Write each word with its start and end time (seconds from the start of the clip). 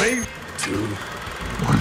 3, 0.00 0.16
2, 0.16 0.78
1. 1.68 1.78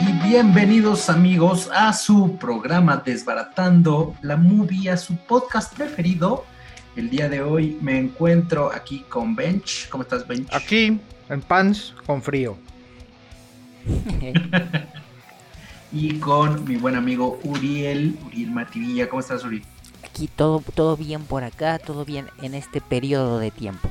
Y 0.00 0.12
bienvenidos 0.28 1.10
amigos 1.10 1.68
a 1.74 1.92
su 1.92 2.36
programa 2.36 3.02
Desbaratando 3.04 4.14
la 4.22 4.36
Movie, 4.36 4.90
a 4.90 4.96
su 4.96 5.16
podcast 5.16 5.74
preferido. 5.74 6.44
El 6.94 7.10
día 7.10 7.28
de 7.28 7.42
hoy 7.42 7.76
me 7.80 7.98
encuentro 7.98 8.70
aquí 8.72 9.04
con 9.08 9.34
Bench. 9.34 9.88
¿Cómo 9.88 10.04
estás, 10.04 10.24
Bench? 10.28 10.54
Aquí, 10.54 11.00
en 11.28 11.42
pants, 11.42 11.96
con 12.06 12.22
frío. 12.22 12.56
y 15.92 16.20
con 16.20 16.64
mi 16.64 16.76
buen 16.76 16.94
amigo 16.94 17.40
Uriel, 17.42 18.16
Uriel 18.24 18.52
Mativilla. 18.52 19.08
¿Cómo 19.08 19.18
estás, 19.18 19.42
Uriel? 19.42 19.64
Aquí 20.04 20.28
todo, 20.28 20.62
todo 20.74 20.96
bien 20.96 21.24
por 21.24 21.44
acá, 21.44 21.78
todo 21.78 22.04
bien 22.04 22.28
en 22.40 22.54
este 22.54 22.80
periodo 22.80 23.38
de 23.38 23.50
tiempo. 23.50 23.90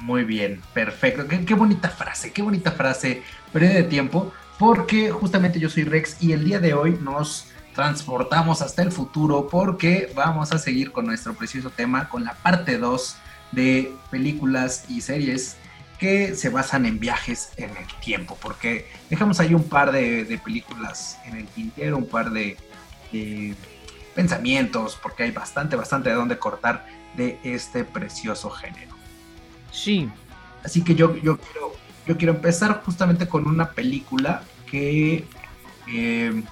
Muy 0.00 0.24
bien, 0.24 0.60
perfecto. 0.74 1.26
Qué, 1.26 1.54
bonita 1.54 1.88
frase, 1.88 2.32
qué 2.32 2.42
bonita 2.42 2.72
frase. 2.72 3.22
Periodo 3.52 3.74
de 3.74 3.82
tiempo, 3.84 4.32
porque 4.58 5.10
justamente 5.10 5.58
yo 5.58 5.70
soy 5.70 5.84
Rex 5.84 6.22
y 6.22 6.32
el 6.32 6.44
día 6.44 6.60
de 6.60 6.74
hoy 6.74 6.98
nos 7.00 7.46
transportamos 7.74 8.62
hasta 8.62 8.82
el 8.82 8.92
futuro 8.92 9.48
porque 9.48 10.12
vamos 10.14 10.52
a 10.52 10.58
seguir 10.58 10.92
con 10.92 11.06
nuestro 11.06 11.34
precioso 11.34 11.70
tema, 11.70 12.08
con 12.08 12.24
la 12.24 12.34
parte 12.34 12.78
2 12.78 13.16
de 13.52 13.92
películas 14.10 14.84
y 14.88 15.00
series 15.00 15.56
que 15.98 16.34
se 16.34 16.50
basan 16.50 16.86
en 16.86 16.98
viajes 16.98 17.52
en 17.56 17.70
el 17.70 17.86
tiempo, 18.00 18.36
porque 18.40 18.90
dejamos 19.08 19.40
ahí 19.40 19.54
un 19.54 19.64
par 19.64 19.92
de, 19.92 20.40
películas 20.44 21.18
en 21.24 21.36
el 21.36 21.46
tintero, 21.46 21.96
un 21.96 22.06
par 22.06 22.30
de, 22.30 22.56
pensamientos, 24.14 24.98
porque 25.02 25.24
hay 25.24 25.30
bastante, 25.30 25.76
bastante 25.76 26.10
de 26.10 26.14
dónde 26.14 26.38
cortar 26.38 26.86
de 27.16 27.38
este 27.42 27.84
precioso 27.84 28.50
género. 28.50 28.94
Sí. 29.70 30.08
Así 30.64 30.82
que 30.82 30.94
yo, 30.94 31.16
yo, 31.16 31.36
quiero, 31.38 31.72
yo 32.06 32.16
quiero 32.16 32.32
empezar 32.34 32.82
justamente 32.84 33.28
con 33.28 33.46
una 33.46 33.70
película 33.70 34.42
que 34.70 35.24
eh, 35.88 36.42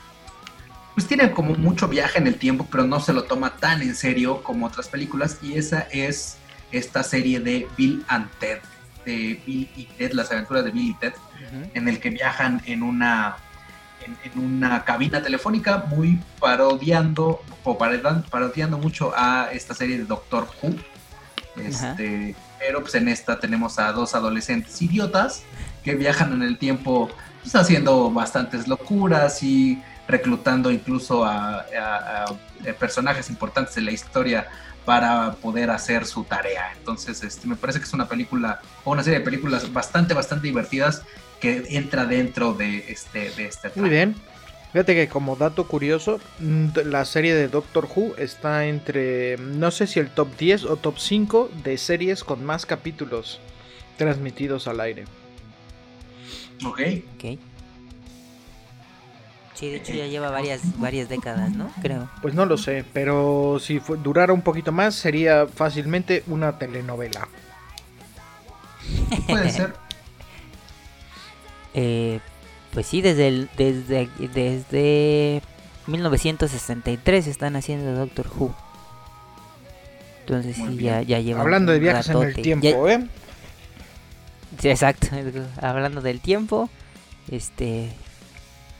pues 0.95 1.07
tiene 1.07 1.31
como 1.33 1.55
mucho 1.55 1.89
viaje 1.89 2.19
en 2.19 2.27
el 2.27 2.37
tiempo, 2.37 2.67
pero 2.71 2.85
no 2.85 3.01
se 3.01 3.13
lo 3.13 3.25
toma 3.25 3.57
tan 3.57 3.83
en 3.83 3.95
serio 3.95 4.43
como 4.43 4.67
otras 4.67 4.89
películas, 4.89 5.39
y 5.43 5.55
esa 5.55 5.81
es 5.91 6.37
esta 6.71 7.03
serie 7.03 7.41
de 7.41 7.67
Bill 7.77 8.05
and 8.09 8.29
Ted, 8.39 8.59
de 9.07 9.43
Bill 9.47 9.71
y 9.77 9.85
Ted, 9.97 10.13
las 10.13 10.31
aventuras 10.31 10.65
de 10.65 10.71
Bill 10.71 10.91
y 10.91 10.95
Ted, 10.95 11.15
en 11.75 11.89
el 11.89 11.99
que 11.99 12.11
viajan 12.11 12.63
en 12.67 12.83
una 12.83 13.37
en, 14.05 14.39
una 14.39 14.85
cabina 14.85 15.23
telefónica 15.23 15.85
muy 15.89 16.21
parodiando 16.41 17.43
o 17.65 17.79
parodiando 17.79 18.79
mucho 18.79 19.13
a 19.17 19.51
esta 19.53 19.75
serie 19.75 19.99
de 19.99 20.05
Doctor 20.05 20.49
Who. 20.63 20.75
Este, 21.57 22.35
pero 22.59 22.81
pues 22.81 22.95
en 22.95 23.09
esta 23.09 23.39
tenemos 23.39 23.79
a 23.79 23.93
dos 23.93 24.15
adolescentes 24.15 24.81
idiotas 24.81 25.43
que 25.85 25.95
viajan 25.95 26.33
en 26.33 26.43
el 26.43 26.59
tiempo 26.59 27.11
pues, 27.43 27.55
haciendo 27.55 28.11
bastantes 28.11 28.69
locuras 28.69 29.43
y 29.43 29.83
reclutando 30.09 30.71
incluso 30.71 31.25
a, 31.25 31.67
personajes 32.79 33.29
importantes 33.29 33.75
de 33.75 33.83
la 33.83 33.91
historia 33.91 34.49
para 34.85 35.33
poder 35.33 35.71
hacer 35.71 36.07
su 36.07 36.25
tarea. 36.25 36.73
Entonces, 36.77 37.23
este, 37.23 37.47
me 37.47 37.57
parece 37.57 37.79
que 37.81 37.85
es 37.85 37.93
una 37.93 38.09
película 38.09 38.61
o 38.85 38.93
una 38.93 39.03
serie 39.03 39.19
de 39.19 39.25
películas 39.25 39.73
bastante, 39.73 40.15
bastante 40.15 40.47
divertidas 40.47 41.03
que 41.43 41.65
entra 41.71 42.07
dentro 42.07 42.55
de 42.55 42.85
este, 42.89 43.31
de 43.31 43.47
este 43.47 43.73
Muy 43.75 43.91
bien. 43.91 44.15
Fíjate 44.73 44.95
que 44.95 45.09
como 45.09 45.37
dato 45.37 45.67
curioso, 45.67 46.21
mm, 46.39 46.69
la 46.87 47.05
serie 47.05 47.35
de 47.35 47.49
Doctor 47.49 47.89
Who 47.95 48.15
está 48.17 48.67
entre, 48.67 49.37
no 49.37 49.71
sé 49.73 49.87
si 49.89 49.99
el 49.99 50.09
top 50.09 50.29
10 50.39 50.65
o 50.65 50.77
top 50.77 50.99
5 50.99 51.51
de 51.65 51.77
series 51.77 52.25
con 52.25 52.45
más 52.45 52.65
capítulos 52.65 53.41
transmitidos 53.99 54.69
al 54.69 54.81
aire. 54.81 55.05
Ok. 56.65 56.81
Ok. 57.17 57.39
Sí, 59.55 59.69
de 59.69 59.77
hecho 59.77 59.93
ya 59.93 60.07
lleva 60.07 60.31
varias, 60.31 60.79
varias 60.79 61.09
décadas, 61.09 61.55
¿no? 61.55 61.71
Creo. 61.83 62.09
Pues 62.23 62.35
no 62.35 62.47
lo 62.47 62.57
sé, 62.57 62.85
pero 62.93 63.59
si 63.61 63.81
durara 64.03 64.33
un 64.33 64.43
poquito 64.43 64.73
más 64.73 64.95
sería 64.95 65.47
fácilmente 65.47 66.23
una 66.29 66.59
telenovela. 66.59 67.29
Puede 69.27 69.51
ser. 69.51 69.82
Eh, 71.75 72.21
pues 72.73 72.87
sí, 72.87 73.03
desde 73.03 73.29
el, 73.29 73.51
desde 73.57 74.09
desde 74.19 75.43
1963 75.87 77.27
están 77.27 77.57
haciendo 77.57 77.93
Doctor 77.95 78.27
Who. 78.37 78.55
Entonces 80.21 80.57
sí, 80.57 80.77
ya, 80.77 81.03
ya 81.03 81.19
lleva. 81.21 81.43
Hablando 81.43 81.73
de 81.73 81.79
viajes 81.81 82.09
en 82.09 82.23
el 82.23 82.35
tiempo, 82.35 82.89
¿eh? 82.89 83.07
Sí, 84.59 84.69
exacto. 84.69 85.09
Hablando 85.61 86.01
del 86.01 86.21
tiempo, 86.21 86.71
este, 87.31 87.91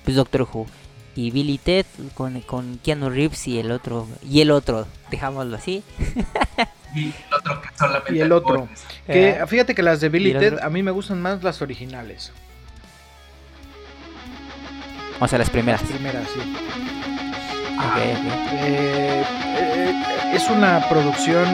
pues 0.05 0.17
Doctor 0.17 0.49
Who 0.51 0.67
y 1.15 1.31
Billy 1.31 1.59
Ted 1.59 1.87
con, 2.15 2.41
con 2.43 2.79
Keanu 2.79 3.11
Reeves 3.11 3.47
y 3.47 3.59
el 3.59 3.71
otro 3.71 4.09
y 4.23 4.41
el 4.41 4.51
otro, 4.51 4.87
dejámoslo 5.11 5.57
así. 5.57 5.83
y 6.95 7.07
el 7.07 7.35
otro 7.37 7.61
que 7.61 7.69
solamente 7.77 8.17
y 8.17 8.21
el 8.21 8.33
otro. 8.33 8.69
Que, 9.07 9.31
eh, 9.31 9.47
fíjate 9.47 9.75
que 9.75 9.83
las 9.83 10.01
de 10.01 10.09
Billy 10.09 10.33
Ted 10.33 10.59
a 10.63 10.71
mí 10.71 10.83
me 10.83 10.91
gustan 10.91 11.21
más 11.21 11.43
las 11.43 11.61
originales. 11.61 12.33
O 15.23 15.29
sea, 15.29 15.39
las 15.39 15.51
primeras. 15.51 15.81
Las 15.83 15.93
primeras, 15.93 16.29
sí. 16.31 16.41
Ah, 17.79 17.97
eh, 18.01 19.25
eh, 19.57 19.95
es 20.35 20.51
una 20.51 20.89
producción, 20.89 21.47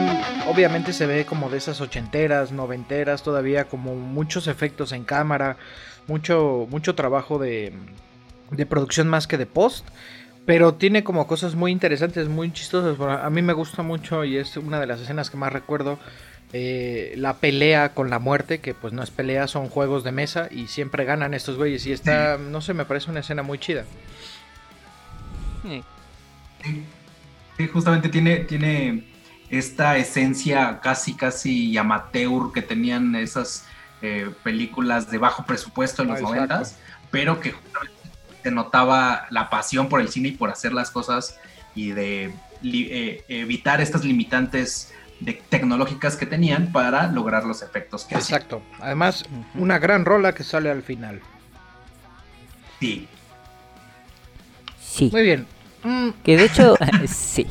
obviamente 0.47 0.91
se 0.91 1.05
ve 1.05 1.23
como 1.23 1.51
de 1.51 1.59
esas 1.59 1.79
ochenteras, 1.79 2.51
noventeras, 2.51 3.21
todavía 3.21 3.65
como 3.65 3.93
muchos 3.93 4.47
efectos 4.47 4.91
en 4.91 5.03
cámara, 5.03 5.57
mucho, 6.07 6.65
mucho 6.71 6.95
trabajo 6.95 7.37
de, 7.37 7.71
de 8.49 8.65
producción 8.65 9.07
más 9.07 9.27
que 9.27 9.37
de 9.37 9.45
post. 9.45 9.87
Pero 10.47 10.73
tiene 10.73 11.03
como 11.03 11.27
cosas 11.27 11.53
muy 11.53 11.71
interesantes, 11.71 12.27
muy 12.27 12.51
chistosas. 12.51 12.99
A 12.99 13.29
mí 13.29 13.43
me 13.43 13.53
gusta 13.53 13.83
mucho 13.83 14.23
y 14.25 14.37
es 14.37 14.57
una 14.57 14.79
de 14.79 14.87
las 14.87 14.99
escenas 14.99 15.29
que 15.29 15.37
más 15.37 15.53
recuerdo 15.53 15.99
eh, 16.51 17.13
la 17.15 17.37
pelea 17.37 17.93
con 17.93 18.09
la 18.09 18.17
muerte, 18.17 18.59
que 18.59 18.73
pues 18.73 18.91
no 18.91 19.03
es 19.03 19.11
pelea, 19.11 19.47
son 19.47 19.69
juegos 19.69 20.03
de 20.03 20.11
mesa 20.11 20.47
y 20.49 20.67
siempre 20.67 21.05
ganan 21.05 21.35
estos 21.35 21.57
güeyes. 21.57 21.85
Y 21.85 21.91
está, 21.91 22.37
no 22.37 22.61
sé, 22.61 22.73
me 22.73 22.85
parece 22.85 23.11
una 23.11 23.19
escena 23.19 23.43
muy 23.43 23.59
chida. 23.59 23.85
Sí, 27.57 27.67
justamente 27.67 28.09
tiene, 28.09 28.37
tiene 28.37 29.03
esta 29.49 29.97
esencia 29.97 30.79
casi, 30.81 31.13
casi 31.13 31.77
amateur 31.77 32.51
que 32.51 32.63
tenían 32.63 33.15
esas 33.15 33.65
eh, 34.01 34.31
películas 34.43 35.11
de 35.11 35.19
bajo 35.19 35.45
presupuesto 35.45 36.01
en 36.01 36.07
los 36.09 36.21
noventas, 36.21 36.79
pero 37.11 37.39
que 37.39 37.51
justamente 37.51 37.95
te 38.41 38.49
notaba 38.49 39.27
la 39.29 39.51
pasión 39.51 39.87
por 39.87 40.01
el 40.01 40.09
cine 40.09 40.29
y 40.29 40.31
por 40.31 40.49
hacer 40.49 40.73
las 40.73 40.89
cosas 40.89 41.37
y 41.75 41.91
de 41.91 42.33
eh, 42.63 43.23
evitar 43.27 43.81
estas 43.81 44.03
limitantes 44.03 44.93
de 45.19 45.33
tecnológicas 45.49 46.15
que 46.15 46.25
tenían 46.25 46.71
para 46.71 47.07
lograr 47.11 47.45
los 47.45 47.61
efectos 47.61 48.05
que 48.05 48.15
Exacto. 48.15 48.61
Además, 48.79 49.25
una 49.55 49.79
gran 49.79 50.05
rola 50.05 50.33
que 50.33 50.43
sale 50.43 50.69
al 50.69 50.83
final. 50.83 51.21
Sí. 52.79 53.07
Sí. 54.79 55.09
Muy 55.11 55.23
bien. 55.23 55.47
Mm. 55.83 56.09
Que 56.23 56.37
de 56.37 56.45
hecho, 56.45 56.75
sí. 57.07 57.47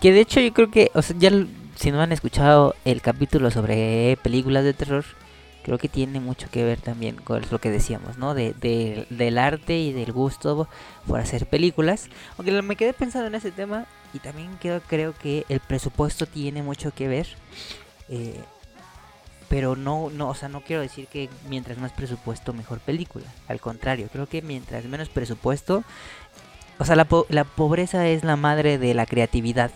Que 0.00 0.12
de 0.12 0.20
hecho 0.20 0.40
yo 0.40 0.52
creo 0.52 0.70
que, 0.70 0.90
o 0.94 1.02
sea, 1.02 1.16
ya 1.18 1.30
si 1.76 1.90
no 1.90 2.00
han 2.00 2.12
escuchado 2.12 2.74
el 2.84 3.00
capítulo 3.00 3.50
sobre 3.50 4.18
películas 4.22 4.64
de 4.64 4.74
terror, 4.74 5.04
creo 5.62 5.78
que 5.78 5.88
tiene 5.88 6.20
mucho 6.20 6.48
que 6.50 6.64
ver 6.64 6.80
también 6.80 7.16
con 7.16 7.42
lo 7.50 7.58
que 7.58 7.70
decíamos, 7.70 8.18
¿no? 8.18 8.34
De, 8.34 9.06
del 9.10 9.38
arte 9.38 9.78
y 9.78 9.92
del 9.92 10.12
gusto 10.12 10.68
por 11.06 11.20
hacer 11.20 11.46
películas. 11.46 12.08
Aunque 12.36 12.62
me 12.62 12.76
quedé 12.76 12.92
pensando 12.92 13.26
en 13.26 13.34
ese 13.34 13.50
tema 13.50 13.86
y 14.16 14.18
también 14.18 14.56
creo, 14.60 14.80
creo 14.80 15.14
que 15.14 15.44
el 15.48 15.60
presupuesto 15.60 16.26
tiene 16.26 16.62
mucho 16.62 16.92
que 16.92 17.08
ver. 17.08 17.26
Eh, 18.08 18.40
pero 19.48 19.76
no, 19.76 20.10
no, 20.10 20.28
o 20.28 20.34
sea, 20.34 20.48
no 20.48 20.60
quiero 20.62 20.82
decir 20.82 21.06
que 21.06 21.30
mientras 21.48 21.78
más 21.78 21.92
presupuesto 21.92 22.52
mejor 22.52 22.80
película. 22.80 23.26
Al 23.46 23.60
contrario, 23.60 24.08
creo 24.12 24.26
que 24.26 24.42
mientras 24.42 24.84
menos 24.86 25.08
presupuesto, 25.08 25.84
o 26.78 26.84
sea, 26.84 26.96
la, 26.96 27.06
la 27.28 27.44
pobreza 27.44 28.08
es 28.08 28.24
la 28.24 28.36
madre 28.36 28.78
de 28.78 28.94
la 28.94 29.06
creatividad. 29.06 29.70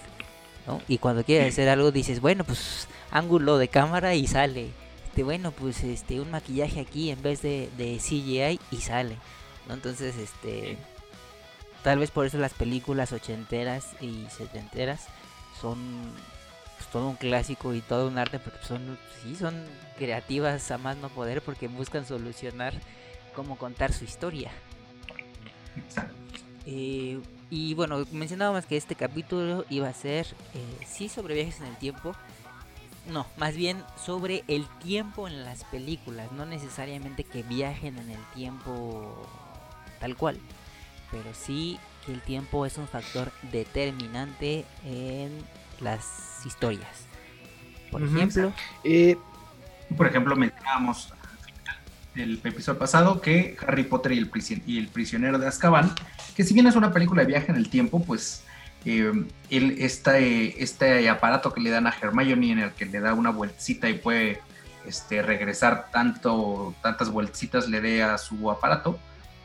¿no? 0.67 0.81
Y 0.88 0.99
cuando 0.99 1.25
quieres 1.25 1.53
hacer 1.53 1.69
algo 1.69 1.93
dices, 1.93 2.20
bueno, 2.20 2.43
pues 2.44 2.88
ángulo 3.12 3.59
de 3.59 3.69
cámara 3.69 4.14
y 4.14 4.26
sale 4.26 4.70
este, 5.11 5.25
bueno, 5.25 5.50
pues 5.50 5.82
este, 5.82 6.20
un 6.20 6.31
maquillaje 6.31 6.79
aquí 6.79 7.11
en 7.11 7.20
vez 7.20 7.43
de, 7.43 7.69
de 7.76 7.99
CGI 7.99 8.61
y 8.70 8.81
sale. 8.81 9.17
Entonces, 9.69 10.17
este, 10.17 10.79
tal 11.82 11.99
vez 11.99 12.11
por 12.11 12.27
eso 12.27 12.38
las 12.38 12.55
películas 12.55 13.12
ochenteras 13.12 13.88
y 14.00 14.27
setenteras 14.31 15.06
son 15.61 15.79
pues, 16.77 16.88
todo 16.91 17.09
un 17.09 17.17
clásico 17.17 17.75
y 17.75 17.81
todo 17.81 18.09
un 18.09 18.19
arte 18.19 18.38
porque 18.38 18.65
son, 18.65 18.99
sí, 19.23 19.37
son 19.37 19.65
creativas 19.99 20.71
a 20.71 20.79
más 20.79 20.97
no 20.97 21.09
poder 21.09 21.43
porque 21.43 21.69
buscan 21.69 22.06
solucionar 22.06 22.75
cómo 23.35 23.56
contar 23.56 23.93
su 23.93 24.05
historia. 24.05 24.50
Eh, 26.67 27.21
y 27.50 27.75
bueno, 27.75 28.06
mencionábamos 28.12 28.67
que 28.67 28.76
este 28.76 28.94
capítulo 28.94 29.65
iba 29.71 29.88
a 29.88 29.94
ser, 29.94 30.26
eh, 30.55 30.87
sí, 30.87 31.09
sobre 31.09 31.35
viajes 31.35 31.61
en 31.61 31.67
el 31.67 31.76
tiempo. 31.76 32.15
No, 33.11 33.26
más 33.37 33.56
bien 33.56 33.83
sobre 34.05 34.44
el 34.47 34.67
tiempo 34.79 35.26
en 35.26 35.44
las 35.44 35.65
películas. 35.65 36.31
No 36.33 36.47
necesariamente 36.47 37.25
que 37.25 37.43
viajen 37.43 37.99
en 37.99 38.11
el 38.11 38.25
tiempo 38.35 39.26
tal 40.00 40.17
cual. 40.17 40.38
Pero 41.11 41.31
sí 41.35 41.79
que 42.07 42.12
el 42.12 42.21
tiempo 42.21 42.67
es 42.67 42.79
un 42.79 42.89
factor 42.89 43.33
determinante 43.53 44.65
en 44.85 45.33
las 45.81 46.45
historias. 46.45 47.07
Por 47.91 48.03
ejemplo... 48.03 48.53
Eh, 48.85 49.17
por 49.97 50.07
ejemplo, 50.07 50.37
mencionábamos 50.37 51.12
el 52.15 52.41
episodio 52.45 52.79
pasado 52.79 53.21
que 53.21 53.57
Harry 53.67 53.85
Potter 53.85 54.12
y 54.12 54.19
el, 54.19 54.31
y 54.67 54.79
el 54.79 54.89
prisionero 54.89 55.39
de 55.39 55.47
Azkaban, 55.47 55.93
que 56.37 56.45
si 56.45 56.55
bien 56.55 56.67
es 56.67 56.77
una 56.77 56.93
película 56.93 57.23
de 57.23 57.29
viaje 57.29 57.51
en 57.51 57.57
el 57.57 57.69
tiempo, 57.69 58.03
pues 58.03 58.45
eh, 58.85 59.12
este, 59.51 60.62
este 60.62 61.09
aparato 61.09 61.53
que 61.53 61.61
le 61.61 61.71
dan 61.71 61.87
a 61.87 61.95
Hermione 62.01 62.53
en 62.53 62.59
el 62.61 62.73
que 62.73 62.87
le 62.87 63.01
da 63.01 63.15
una 63.15 63.31
vueltecita 63.31 63.89
y 63.89 63.95
puede 63.95 64.41
este, 64.87 65.23
regresar 65.23 65.91
tanto, 65.93 66.75
tantas 66.83 67.11
vueltecitas 67.11 67.69
le 67.69 67.81
dé 67.81 68.03
a 68.03 68.17
su 68.19 68.51
aparato, 68.51 68.99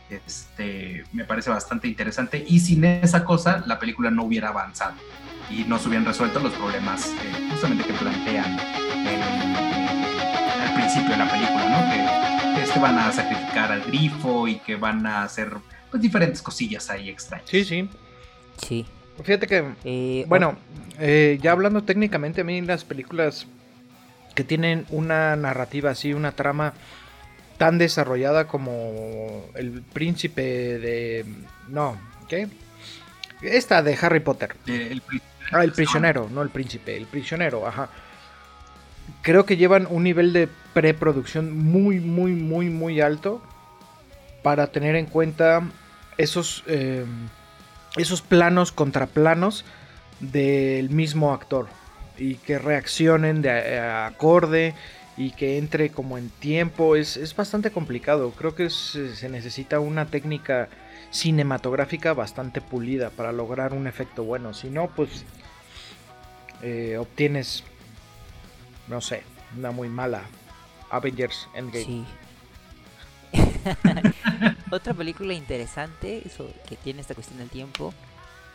este, 0.10 1.04
me 1.14 1.26
parece 1.26 1.50
bastante 1.50 1.88
interesante 1.88 2.44
y 2.48 2.60
sin 2.60 2.84
esa 2.84 3.24
cosa 3.26 3.64
la 3.66 3.80
película 3.80 4.12
no 4.12 4.24
hubiera 4.24 4.50
avanzado 4.50 4.96
y 5.50 5.64
no 5.64 5.80
se 5.80 5.88
hubieran 5.88 6.06
resuelto 6.06 6.40
los 6.40 6.54
problemas 6.54 7.08
eh, 7.08 7.50
justamente 7.52 7.84
que 7.86 7.94
plantean 7.94 8.60
al 10.62 10.74
principio 10.74 11.10
de 11.10 11.18
la 11.18 11.32
película, 11.32 11.70
¿no? 11.70 11.92
Que, 11.92 12.62
este 12.62 12.80
van 12.80 12.98
a 12.98 13.12
sacrificar 13.12 13.72
al 13.72 13.84
grifo 13.84 14.48
y 14.48 14.56
que 14.60 14.76
van 14.76 15.06
a 15.06 15.24
hacer 15.24 15.52
pues, 15.92 16.02
diferentes 16.02 16.42
cosillas 16.42 16.90
ahí 16.90 17.10
extrañas. 17.10 17.48
Sí, 17.50 17.64
sí. 17.64 17.90
Sí. 18.58 18.86
Fíjate 19.24 19.48
que, 19.48 19.66
eh, 19.84 20.26
bueno, 20.28 20.58
eh, 21.00 21.38
ya 21.42 21.52
hablando 21.52 21.84
técnicamente, 21.84 22.42
a 22.42 22.44
mí 22.44 22.62
las 22.62 22.84
películas 22.84 23.48
que 24.34 24.44
tienen 24.44 24.86
una 24.90 25.36
narrativa 25.36 25.92
así, 25.92 26.14
una 26.14 26.34
trama 26.34 26.74
tan 27.58 27.78
desarrollada 27.78 28.48
como 28.48 29.46
El 29.56 29.82
Príncipe 29.82 30.42
de... 30.80 31.26
No, 31.68 31.98
¿qué? 32.28 32.48
Esta 33.42 33.82
de 33.82 33.98
Harry 34.02 34.20
Potter. 34.20 34.56
el, 34.68 35.02
ah, 35.52 35.64
el 35.64 35.72
prisionero, 35.72 36.30
no 36.32 36.42
el 36.42 36.50
príncipe, 36.50 36.96
el 36.96 37.06
prisionero, 37.06 37.68
ajá. 37.68 37.90
Creo 39.22 39.46
que 39.46 39.58
llevan 39.58 39.88
un 39.90 40.04
nivel 40.04 40.34
de 40.34 40.50
preproducción 40.74 41.56
muy, 41.56 42.00
muy, 42.00 42.32
muy, 42.32 42.70
muy 42.70 43.02
alto 43.02 43.42
para 44.42 44.68
tener 44.68 44.96
en 44.96 45.06
cuenta 45.06 45.62
esos, 46.18 46.64
eh, 46.68 47.06
esos 47.98 48.22
planos 48.22 48.72
contraplanos 48.72 49.66
del 50.20 50.90
mismo 50.90 51.34
actor 51.34 51.68
y 52.18 52.36
que 52.36 52.58
reaccionen 52.58 53.42
de 53.42 53.80
acorde 53.80 54.74
y 55.18 55.32
que 55.32 55.58
entre 55.58 55.92
como 55.92 56.18
en 56.18 56.30
tiempo 56.30 56.96
es, 56.96 57.36
bastante 57.36 57.72
complicado. 57.72 58.32
Creo 58.32 58.56
que 58.56 58.70
se 58.70 59.30
necesita 59.30 59.80
una 59.80 60.08
técnica 60.08 60.70
cinematográfica 61.12 62.14
bastante 62.14 62.62
pulida 62.62 63.10
para 63.10 63.32
lograr 63.32 63.74
un 63.74 63.88
efecto 63.88 64.24
bueno. 64.24 64.54
Si 64.54 64.70
no, 64.70 64.88
pues 64.88 65.24
eh, 66.62 66.98
obtienes, 66.98 67.64
no 68.88 69.00
sé, 69.02 69.24
una 69.58 69.72
muy 69.72 69.88
mala 69.88 70.24
Avengers 70.90 71.48
Endgame. 71.56 71.86
Sí. 71.86 72.06
Otra 74.72 74.94
película 74.94 75.34
interesante 75.34 76.24
que 76.68 76.76
tiene 76.76 77.02
esta 77.02 77.16
cuestión 77.16 77.40
del 77.40 77.50
tiempo, 77.50 77.94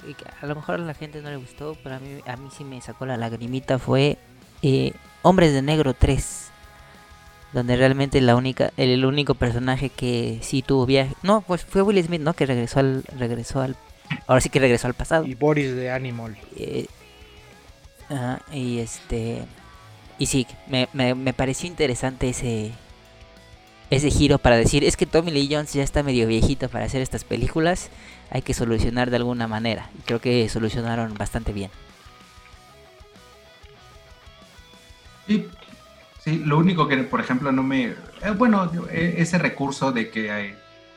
y 0.06 0.14
que 0.14 0.24
a 0.40 0.46
lo 0.46 0.54
mejor 0.54 0.76
a 0.76 0.78
la 0.78 0.94
gente 0.94 1.20
no 1.22 1.30
le 1.30 1.36
gustó, 1.36 1.76
pero 1.82 1.96
a 1.96 1.98
mí, 1.98 2.20
a 2.26 2.36
mí 2.36 2.48
sí 2.56 2.64
me 2.64 2.80
sacó 2.80 3.06
la 3.06 3.16
lagrimita, 3.16 3.78
fue 3.78 4.18
eh, 4.62 4.92
Hombres 5.22 5.52
de 5.52 5.62
Negro 5.62 5.94
3 5.94 6.50
donde 7.52 7.76
realmente 7.76 8.20
la 8.20 8.36
única 8.36 8.72
el, 8.76 9.04
único 9.04 9.34
personaje 9.34 9.90
que 9.90 10.38
sí 10.42 10.62
tuvo 10.62 10.86
viaje 10.86 11.14
no 11.22 11.40
pues 11.42 11.64
fue 11.64 11.82
Will 11.82 12.02
Smith 12.02 12.20
no 12.20 12.34
que 12.34 12.46
regresó 12.46 12.80
al 12.80 13.02
regresó 13.18 13.60
al 13.60 13.76
ahora 14.26 14.40
sí 14.40 14.48
que 14.50 14.60
regresó 14.60 14.86
al 14.86 14.94
pasado 14.94 15.26
y 15.26 15.34
Boris 15.34 15.74
de 15.74 15.90
Animal 15.90 16.36
eh, 16.56 16.86
y 18.52 18.78
este 18.78 19.42
y 20.18 20.26
sí 20.26 20.46
me, 20.68 20.88
me, 20.92 21.14
me 21.14 21.32
pareció 21.32 21.68
interesante 21.68 22.28
ese 22.28 22.72
ese 23.90 24.10
giro 24.10 24.38
para 24.38 24.56
decir, 24.56 24.84
es 24.84 24.96
que 24.96 25.04
Tommy 25.04 25.32
Lee 25.32 25.48
Jones 25.50 25.72
ya 25.72 25.82
está 25.82 26.02
medio 26.02 26.26
viejito 26.28 26.68
para 26.68 26.84
hacer 26.84 27.02
estas 27.02 27.24
películas, 27.24 27.90
hay 28.30 28.40
que 28.40 28.54
solucionar 28.54 29.10
de 29.10 29.16
alguna 29.16 29.48
manera. 29.48 29.90
Y 29.98 30.02
creo 30.02 30.20
que 30.20 30.48
solucionaron 30.48 31.12
bastante 31.14 31.52
bien. 31.52 31.70
Sí, 35.30 35.48
sí 36.18 36.42
lo 36.44 36.58
único 36.58 36.88
que, 36.88 36.96
por 36.98 37.20
ejemplo, 37.20 37.52
no 37.52 37.62
me... 37.62 37.84
Eh, 37.84 38.30
bueno, 38.36 38.68
e, 38.90 39.14
ese 39.18 39.38
recurso 39.38 39.92
de 39.92 40.10
que, 40.10 40.56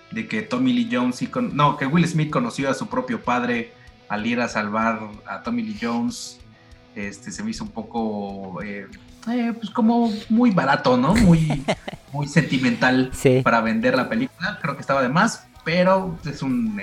de 0.09 0.27
que 0.27 0.41
Tommy 0.41 0.73
Lee 0.73 0.89
Jones, 0.91 1.21
y 1.21 1.27
con, 1.27 1.55
no, 1.55 1.77
que 1.77 1.85
Will 1.85 2.07
Smith 2.07 2.31
conoció 2.31 2.67
a 2.71 2.73
su 2.73 2.87
propio 2.87 3.21
padre 3.21 3.73
al 4.09 4.25
ir 4.25 4.41
a 4.41 4.47
salvar 4.47 5.01
a 5.27 5.43
Tommy 5.43 5.61
Lee 5.61 5.77
Jones, 5.79 6.39
este, 6.95 7.31
se 7.31 7.43
me 7.43 7.51
hizo 7.51 7.63
un 7.63 7.69
poco... 7.69 8.59
Eh, 8.63 8.87
eh, 9.29 9.53
pues 9.53 9.69
como 9.69 10.11
muy 10.29 10.49
barato, 10.49 10.97
¿no? 10.97 11.13
Muy, 11.13 11.63
muy 12.11 12.27
sentimental 12.27 13.11
para 13.43 13.61
vender 13.61 13.95
la 13.95 14.09
película. 14.09 14.57
Creo 14.63 14.73
que 14.73 14.81
estaba 14.81 15.03
de 15.03 15.09
más, 15.09 15.45
pero 15.63 16.17
es 16.25 16.41
un, 16.41 16.81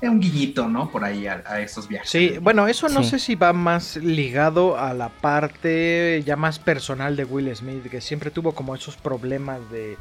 eh, 0.00 0.08
un 0.08 0.20
guiñito, 0.20 0.68
¿no? 0.68 0.90
Por 0.90 1.04
ahí 1.04 1.26
a, 1.26 1.60
esos 1.60 1.88
viajes. 1.88 2.10
Sí, 2.10 2.38
bueno, 2.38 2.68
eso 2.68 2.88
no 2.88 3.02
sé 3.02 3.18
si 3.18 3.34
va 3.34 3.52
más 3.52 3.96
ligado 3.96 4.78
a 4.78 4.92
la 4.92 5.08
parte 5.08 6.22
ya 6.24 6.36
más 6.36 6.58
personal 6.58 7.16
de 7.16 7.24
Will 7.24 7.54
Smith, 7.56 7.88
que 7.90 8.00
siempre 8.00 8.30
tuvo 8.30 8.52
como 8.52 8.74
esos 8.74 8.96
problemas 8.96 9.70
de 9.70 9.96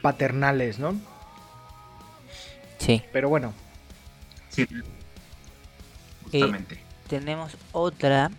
paternales, 0.00 0.78
¿no? 0.78 0.94
Sí. 2.78 3.02
Pero 3.12 3.28
bueno. 3.28 3.52
Sí. 4.48 4.66
Justamente. 6.30 6.80
tenemos 7.08 7.56
otra 7.72 8.30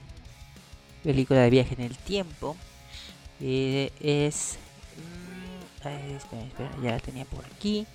película 1.03 1.41
de 1.41 1.49
viaje 1.49 1.75
en 1.75 1.81
el 1.81 1.97
tiempo. 1.97 2.57
Eh, 3.39 3.91
es... 3.99 4.57
Mm, 4.97 6.15
espera, 6.15 6.43
espera, 6.45 6.71
ya 6.81 6.91
la 6.91 6.99
tenía 6.99 7.25
por 7.25 7.45
aquí. 7.45 7.85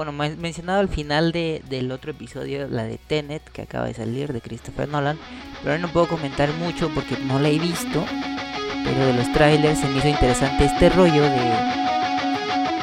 Bueno, 0.00 0.12
mencionado 0.12 0.80
al 0.80 0.88
final 0.88 1.30
de, 1.30 1.62
del 1.68 1.92
otro 1.92 2.12
episodio, 2.12 2.66
la 2.68 2.84
de 2.84 2.96
Tenet, 2.96 3.44
que 3.50 3.60
acaba 3.60 3.84
de 3.84 3.92
salir 3.92 4.32
de 4.32 4.40
Christopher 4.40 4.88
Nolan. 4.88 5.18
Pero 5.62 5.76
no 5.76 5.92
puedo 5.92 6.08
comentar 6.08 6.50
mucho 6.54 6.88
porque 6.94 7.18
no 7.18 7.38
la 7.38 7.50
he 7.50 7.58
visto. 7.58 8.02
Pero 8.82 9.04
de 9.04 9.12
los 9.12 9.30
trailers 9.34 9.78
se 9.78 9.86
me 9.88 9.98
hizo 9.98 10.08
interesante 10.08 10.64
este 10.64 10.88
rollo 10.88 11.22
de, 11.22 11.52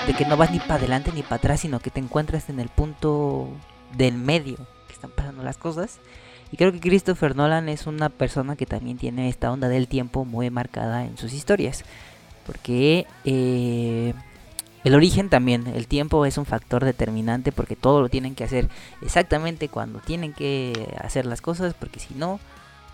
de 0.05 0.13
que 0.15 0.25
no 0.25 0.37
vas 0.37 0.51
ni 0.51 0.59
para 0.59 0.75
adelante 0.75 1.11
ni 1.11 1.23
para 1.23 1.37
atrás, 1.37 1.61
sino 1.61 1.79
que 1.79 1.89
te 1.89 1.99
encuentras 1.99 2.49
en 2.49 2.59
el 2.59 2.69
punto 2.69 3.49
del 3.95 4.13
medio 4.13 4.57
que 4.87 4.93
están 4.93 5.09
pasando 5.09 5.41
las 5.41 5.57
cosas. 5.57 5.99
Y 6.51 6.57
creo 6.57 6.71
que 6.71 6.79
Christopher 6.79 7.35
Nolan 7.35 7.67
es 7.67 7.87
una 7.87 8.09
persona 8.09 8.55
que 8.55 8.67
también 8.67 8.99
tiene 8.99 9.27
esta 9.27 9.51
onda 9.51 9.69
del 9.69 9.87
tiempo 9.87 10.23
muy 10.23 10.51
marcada 10.51 11.03
en 11.03 11.17
sus 11.17 11.33
historias. 11.33 11.83
Porque 12.45 13.07
eh, 13.25 14.13
el 14.83 14.95
origen 14.95 15.29
también, 15.29 15.67
el 15.67 15.87
tiempo 15.87 16.25
es 16.25 16.37
un 16.37 16.45
factor 16.45 16.85
determinante 16.85 17.51
porque 17.51 17.75
todo 17.75 18.01
lo 18.01 18.09
tienen 18.09 18.35
que 18.35 18.43
hacer 18.43 18.69
exactamente 19.01 19.69
cuando 19.69 19.99
tienen 19.99 20.33
que 20.33 20.95
hacer 21.01 21.25
las 21.25 21.41
cosas, 21.41 21.73
porque 21.73 21.99
si 21.99 22.13
no, 22.13 22.39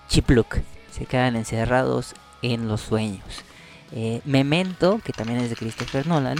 chipluck, 0.07 0.57
se 0.91 1.05
quedan 1.05 1.35
encerrados 1.35 2.13
en 2.41 2.67
los 2.67 2.81
sueños. 2.81 3.23
Eh, 3.91 4.21
Memento, 4.25 4.99
que 5.03 5.13
también 5.13 5.39
es 5.39 5.49
de 5.49 5.55
Christopher 5.55 6.07
Nolan, 6.07 6.37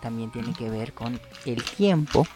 también 0.00 0.30
tiene 0.30 0.52
que 0.52 0.70
ver 0.70 0.92
con 0.92 1.20
el 1.44 1.62
tiempo 1.64 2.26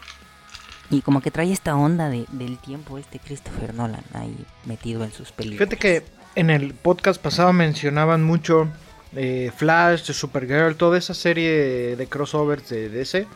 y 0.90 1.00
como 1.00 1.20
que 1.20 1.30
trae 1.30 1.52
esta 1.52 1.76
onda 1.76 2.08
de, 2.08 2.26
del 2.32 2.58
tiempo 2.58 2.98
este 2.98 3.18
Christopher 3.18 3.74
Nolan 3.74 4.04
ahí 4.14 4.44
metido 4.64 5.04
en 5.04 5.12
sus 5.12 5.32
películas. 5.32 5.68
Fíjate 5.68 5.76
que 5.76 6.04
en 6.34 6.50
el 6.50 6.74
podcast 6.74 7.20
pasado 7.20 7.52
mencionaban 7.52 8.22
mucho 8.22 8.68
eh, 9.14 9.50
Flash, 9.54 10.10
Supergirl, 10.12 10.76
toda 10.76 10.98
esa 10.98 11.14
serie 11.14 11.96
de 11.96 12.06
crossovers 12.06 12.68
de 12.68 12.88
DC. 12.88 13.26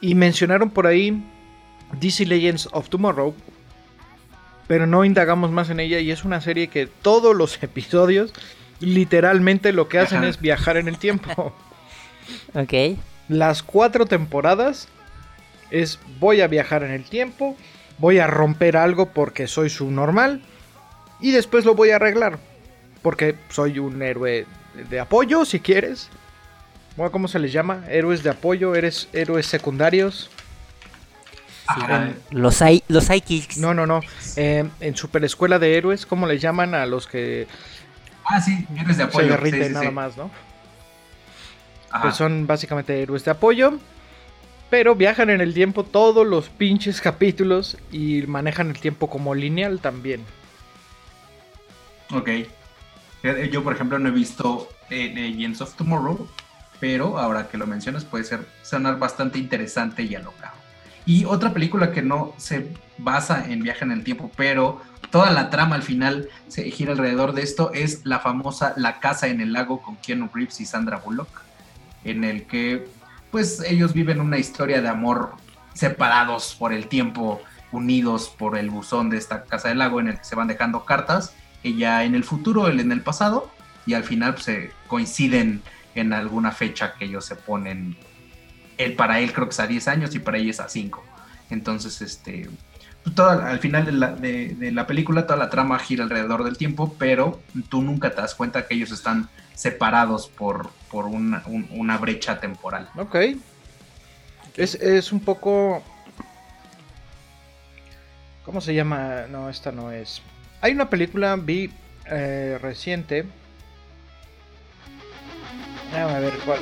Y 0.00 0.14
mencionaron 0.14 0.70
por 0.70 0.86
ahí 0.86 1.22
DC 1.98 2.26
Legends 2.26 2.68
of 2.72 2.88
Tomorrow. 2.88 3.34
Pero 4.66 4.86
no 4.86 5.04
indagamos 5.04 5.50
más 5.50 5.70
en 5.70 5.80
ella 5.80 5.98
y 5.98 6.10
es 6.10 6.24
una 6.24 6.40
serie 6.40 6.68
que 6.68 6.86
todos 6.86 7.34
los 7.34 7.62
episodios 7.62 8.32
literalmente 8.80 9.72
lo 9.72 9.88
que 9.88 9.98
hacen 9.98 10.24
es 10.24 10.40
viajar 10.40 10.76
en 10.76 10.88
el 10.88 10.98
tiempo. 10.98 11.54
ok. 12.54 12.98
Las 13.28 13.62
cuatro 13.62 14.06
temporadas 14.06 14.88
es 15.70 15.98
voy 16.18 16.40
a 16.40 16.48
viajar 16.48 16.82
en 16.82 16.90
el 16.90 17.04
tiempo, 17.04 17.56
voy 17.98 18.18
a 18.18 18.26
romper 18.26 18.76
algo 18.76 19.12
porque 19.12 19.46
soy 19.46 19.70
subnormal 19.70 20.42
y 21.20 21.30
después 21.30 21.64
lo 21.64 21.74
voy 21.74 21.90
a 21.90 21.96
arreglar 21.96 22.49
porque 23.02 23.36
soy 23.48 23.78
un 23.78 24.02
héroe 24.02 24.46
de 24.88 25.00
apoyo 25.00 25.44
si 25.44 25.60
quieres. 25.60 26.08
Bueno, 26.96 27.12
¿cómo 27.12 27.28
se 27.28 27.38
les 27.38 27.52
llama? 27.52 27.84
Héroes 27.88 28.22
de 28.22 28.30
apoyo, 28.30 28.74
eres 28.74 29.08
héroes 29.12 29.46
secundarios. 29.46 30.30
Con 31.74 32.16
los, 32.30 32.60
psy- 32.60 32.82
los 32.88 33.04
psychics. 33.04 33.58
No, 33.58 33.74
no, 33.74 33.86
no. 33.86 34.00
Eh, 34.36 34.68
en 34.80 34.96
Super 34.96 35.24
Escuela 35.24 35.58
de 35.60 35.76
Héroes, 35.76 36.04
¿cómo 36.04 36.26
les 36.26 36.40
llaman 36.42 36.74
a 36.74 36.84
los 36.84 37.06
que 37.06 37.46
Ah, 38.24 38.40
sí, 38.40 38.66
héroes 38.76 38.96
de 38.96 39.04
se 39.04 39.08
apoyo. 39.08 39.28
derriten 39.28 39.60
sí, 39.62 39.68
sí, 39.68 39.74
nada 39.74 39.86
sí. 39.86 39.92
más, 39.92 40.16
no? 40.16 40.30
Ajá. 41.90 42.02
Pues 42.02 42.16
son 42.16 42.46
básicamente 42.46 43.00
héroes 43.00 43.24
de 43.24 43.30
apoyo. 43.30 43.78
Pero 44.68 44.94
viajan 44.94 45.30
en 45.30 45.40
el 45.40 45.52
tiempo 45.54 45.84
todos 45.84 46.24
los 46.26 46.48
pinches 46.48 47.00
capítulos 47.00 47.76
y 47.90 48.22
manejan 48.22 48.70
el 48.70 48.78
tiempo 48.78 49.08
como 49.08 49.34
lineal 49.34 49.80
también. 49.80 50.24
Ok. 52.12 52.28
Fíjate, 53.22 53.50
Yo, 53.50 53.62
por 53.62 53.74
ejemplo, 53.74 53.98
no 53.98 54.08
he 54.08 54.12
visto 54.12 54.68
eh, 54.88 55.12
Legends 55.14 55.60
of 55.60 55.74
Tomorrow, 55.74 56.26
pero 56.78 57.18
ahora 57.18 57.48
que 57.48 57.58
lo 57.58 57.66
mencionas 57.66 58.04
puede 58.04 58.24
ser 58.24 58.46
sonar 58.62 58.98
bastante 58.98 59.38
interesante 59.38 60.02
y 60.02 60.14
alocado. 60.14 60.54
Y 61.06 61.24
otra 61.24 61.52
película 61.52 61.92
que 61.92 62.02
no 62.02 62.34
se 62.36 62.68
basa 62.98 63.46
en 63.50 63.62
viaje 63.62 63.84
en 63.84 63.92
el 63.92 64.04
tiempo, 64.04 64.30
pero 64.36 64.80
toda 65.10 65.30
la 65.30 65.50
trama 65.50 65.74
al 65.74 65.82
final 65.82 66.28
se 66.48 66.70
gira 66.70 66.92
alrededor 66.92 67.32
de 67.32 67.42
esto, 67.42 67.72
es 67.72 68.04
la 68.04 68.20
famosa 68.20 68.74
La 68.76 69.00
Casa 69.00 69.28
en 69.28 69.40
el 69.40 69.52
Lago 69.52 69.82
con 69.82 69.96
Keanu 69.96 70.30
Reeves 70.32 70.60
y 70.60 70.66
Sandra 70.66 70.98
Bullock, 70.98 71.42
en 72.04 72.24
el 72.24 72.44
que 72.44 72.88
pues 73.30 73.60
ellos 73.60 73.92
viven 73.92 74.20
una 74.20 74.38
historia 74.38 74.82
de 74.82 74.88
amor 74.88 75.34
separados 75.74 76.54
por 76.58 76.72
el 76.72 76.86
tiempo, 76.86 77.40
unidos 77.72 78.32
por 78.36 78.58
el 78.58 78.70
buzón 78.70 79.10
de 79.10 79.18
esta 79.18 79.44
Casa 79.44 79.68
del 79.68 79.78
Lago 79.78 80.00
en 80.00 80.08
el 80.08 80.18
que 80.18 80.24
se 80.24 80.34
van 80.34 80.48
dejando 80.48 80.84
cartas 80.84 81.34
ella 81.62 82.04
en 82.04 82.14
el 82.14 82.24
futuro, 82.24 82.68
él 82.68 82.80
en 82.80 82.92
el 82.92 83.00
pasado, 83.02 83.50
y 83.86 83.94
al 83.94 84.04
final 84.04 84.34
pues, 84.34 84.44
se 84.44 84.70
coinciden 84.86 85.62
en 85.94 86.12
alguna 86.12 86.52
fecha 86.52 86.94
que 86.94 87.04
ellos 87.06 87.24
se 87.24 87.36
ponen. 87.36 87.96
Él 88.78 88.94
para 88.94 89.20
él 89.20 89.32
creo 89.32 89.46
que 89.46 89.52
es 89.52 89.60
a 89.60 89.66
10 89.66 89.88
años 89.88 90.14
y 90.14 90.18
para 90.20 90.38
ella 90.38 90.50
es 90.50 90.60
a 90.60 90.68
5. 90.68 91.04
Entonces, 91.50 92.00
este, 92.00 92.48
pues, 93.02 93.14
toda- 93.14 93.48
al 93.50 93.58
final 93.58 93.84
de 94.20 94.70
la, 94.72 94.86
película, 94.86 95.26
toda 95.26 95.36
la 95.38 95.50
trama 95.50 95.78
gira 95.78 96.04
alrededor 96.04 96.44
del 96.44 96.56
tiempo, 96.56 96.94
pero 96.98 97.40
tú 97.68 97.82
nunca 97.82 98.10
te 98.10 98.20
das 98.22 98.34
cuenta 98.34 98.66
que 98.66 98.74
ellos 98.74 98.90
están 98.92 99.28
separados 99.54 100.28
por, 100.28 100.70
por 100.90 101.04
una, 101.06 101.42
un- 101.46 101.68
una 101.72 101.98
brecha 101.98 102.40
temporal. 102.40 102.88
Ok. 102.96 103.16
Es, 104.56 104.74
es 104.76 105.12
un 105.12 105.20
poco... 105.20 105.82
¿Cómo 108.44 108.60
se 108.60 108.74
llama? 108.74 109.26
No, 109.30 109.48
esta 109.50 109.70
no 109.72 109.92
es. 109.92 110.22
Hay 110.62 110.72
una 110.72 110.90
película, 110.90 111.36
vi 111.36 111.70
eh, 112.06 112.58
reciente. 112.60 113.24
Déjame 115.92 116.20
ver 116.20 116.34
cuál. 116.44 116.60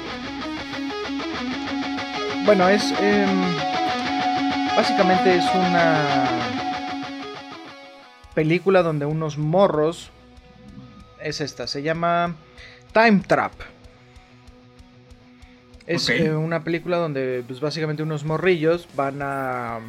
Bueno, 2.45 2.69
es... 2.69 2.95
em, 3.01 3.29
básicamente 4.77 5.37
es 5.37 5.45
una 5.55 6.27
película 8.35 8.83
donde 8.83 9.05
unos 9.05 9.37
morros... 9.37 10.11
Es 11.21 11.41
esta, 11.41 11.67
se 11.67 11.83
llama 11.83 12.37
Time 12.93 13.23
Trap. 13.27 13.53
Es 15.89 16.09
eh, 16.11 16.33
una 16.35 16.63
película 16.63 16.99
donde 16.99 17.43
pues 17.47 17.61
básicamente 17.61 18.05
unos 18.05 18.25
morrillos 18.25 18.87
van 18.95 19.21
a 19.23 19.81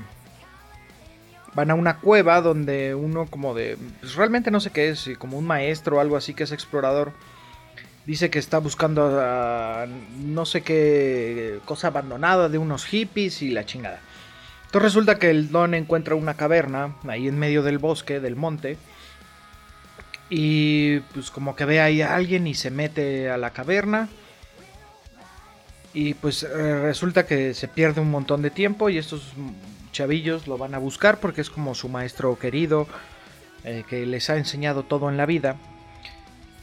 van 1.60 1.72
a 1.72 1.76
una 1.76 1.98
cueva 1.98 2.40
donde 2.40 2.96
uno 2.96 3.26
como 3.26 3.54
de 3.54 3.78
pues, 4.00 4.16
realmente 4.16 4.50
no 4.50 4.62
sé 4.62 4.72
qué 4.72 4.90
es, 4.90 5.10
como 5.18 5.38
un 5.38 5.46
maestro 5.46 5.98
o 5.98 6.00
algo 6.00 6.16
así 6.16 6.34
que 6.34 6.44
es 6.44 6.54
explorador 6.54 7.12
dice 8.06 8.30
que 8.30 8.40
está 8.40 8.60
buscando 8.60 9.20
a 9.22 9.86
no 10.24 10.46
sé 10.46 10.62
qué 10.62 11.60
cosa 11.66 11.88
abandonada 11.88 12.50
de 12.50 12.58
unos 12.58 12.86
hippies 12.86 13.42
y 13.42 13.52
la 13.52 13.66
chingada. 13.66 14.00
Entonces 14.66 14.94
resulta 14.94 15.20
que 15.20 15.30
el 15.30 15.52
don 15.52 15.76
encuentra 15.76 16.16
una 16.16 16.34
caverna 16.34 16.96
ahí 17.08 17.28
en 17.28 17.38
medio 17.38 17.62
del 17.62 17.78
bosque, 17.78 18.20
del 18.20 18.36
monte. 18.36 18.78
Y 20.32 21.02
pues 21.14 21.30
como 21.30 21.56
que 21.56 21.66
ve 21.66 21.82
ahí 21.82 22.02
a 22.02 22.16
alguien 22.16 22.48
y 22.48 22.56
se 22.56 22.72
mete 22.72 23.30
a 23.30 23.38
la 23.38 23.52
caverna. 23.52 24.10
Y 25.94 26.16
pues 26.16 26.42
eh, 26.42 26.82
resulta 26.82 27.28
que 27.28 27.54
se 27.54 27.68
pierde 27.68 28.02
un 28.02 28.10
montón 28.10 28.42
de 28.42 28.50
tiempo 28.50 28.90
y 28.90 28.98
estos 28.98 29.34
chavillos 29.92 30.48
lo 30.48 30.58
van 30.58 30.76
a 30.76 30.78
buscar 30.78 31.20
porque 31.20 31.42
es 31.42 31.50
como 31.50 31.76
su 31.76 31.90
maestro 31.90 32.38
querido 32.38 32.88
eh, 33.64 33.84
que 33.90 34.06
les 34.06 34.30
ha 34.30 34.38
enseñado 34.38 34.84
todo 34.84 35.10
en 35.10 35.18
la 35.18 35.26
vida. 35.26 35.58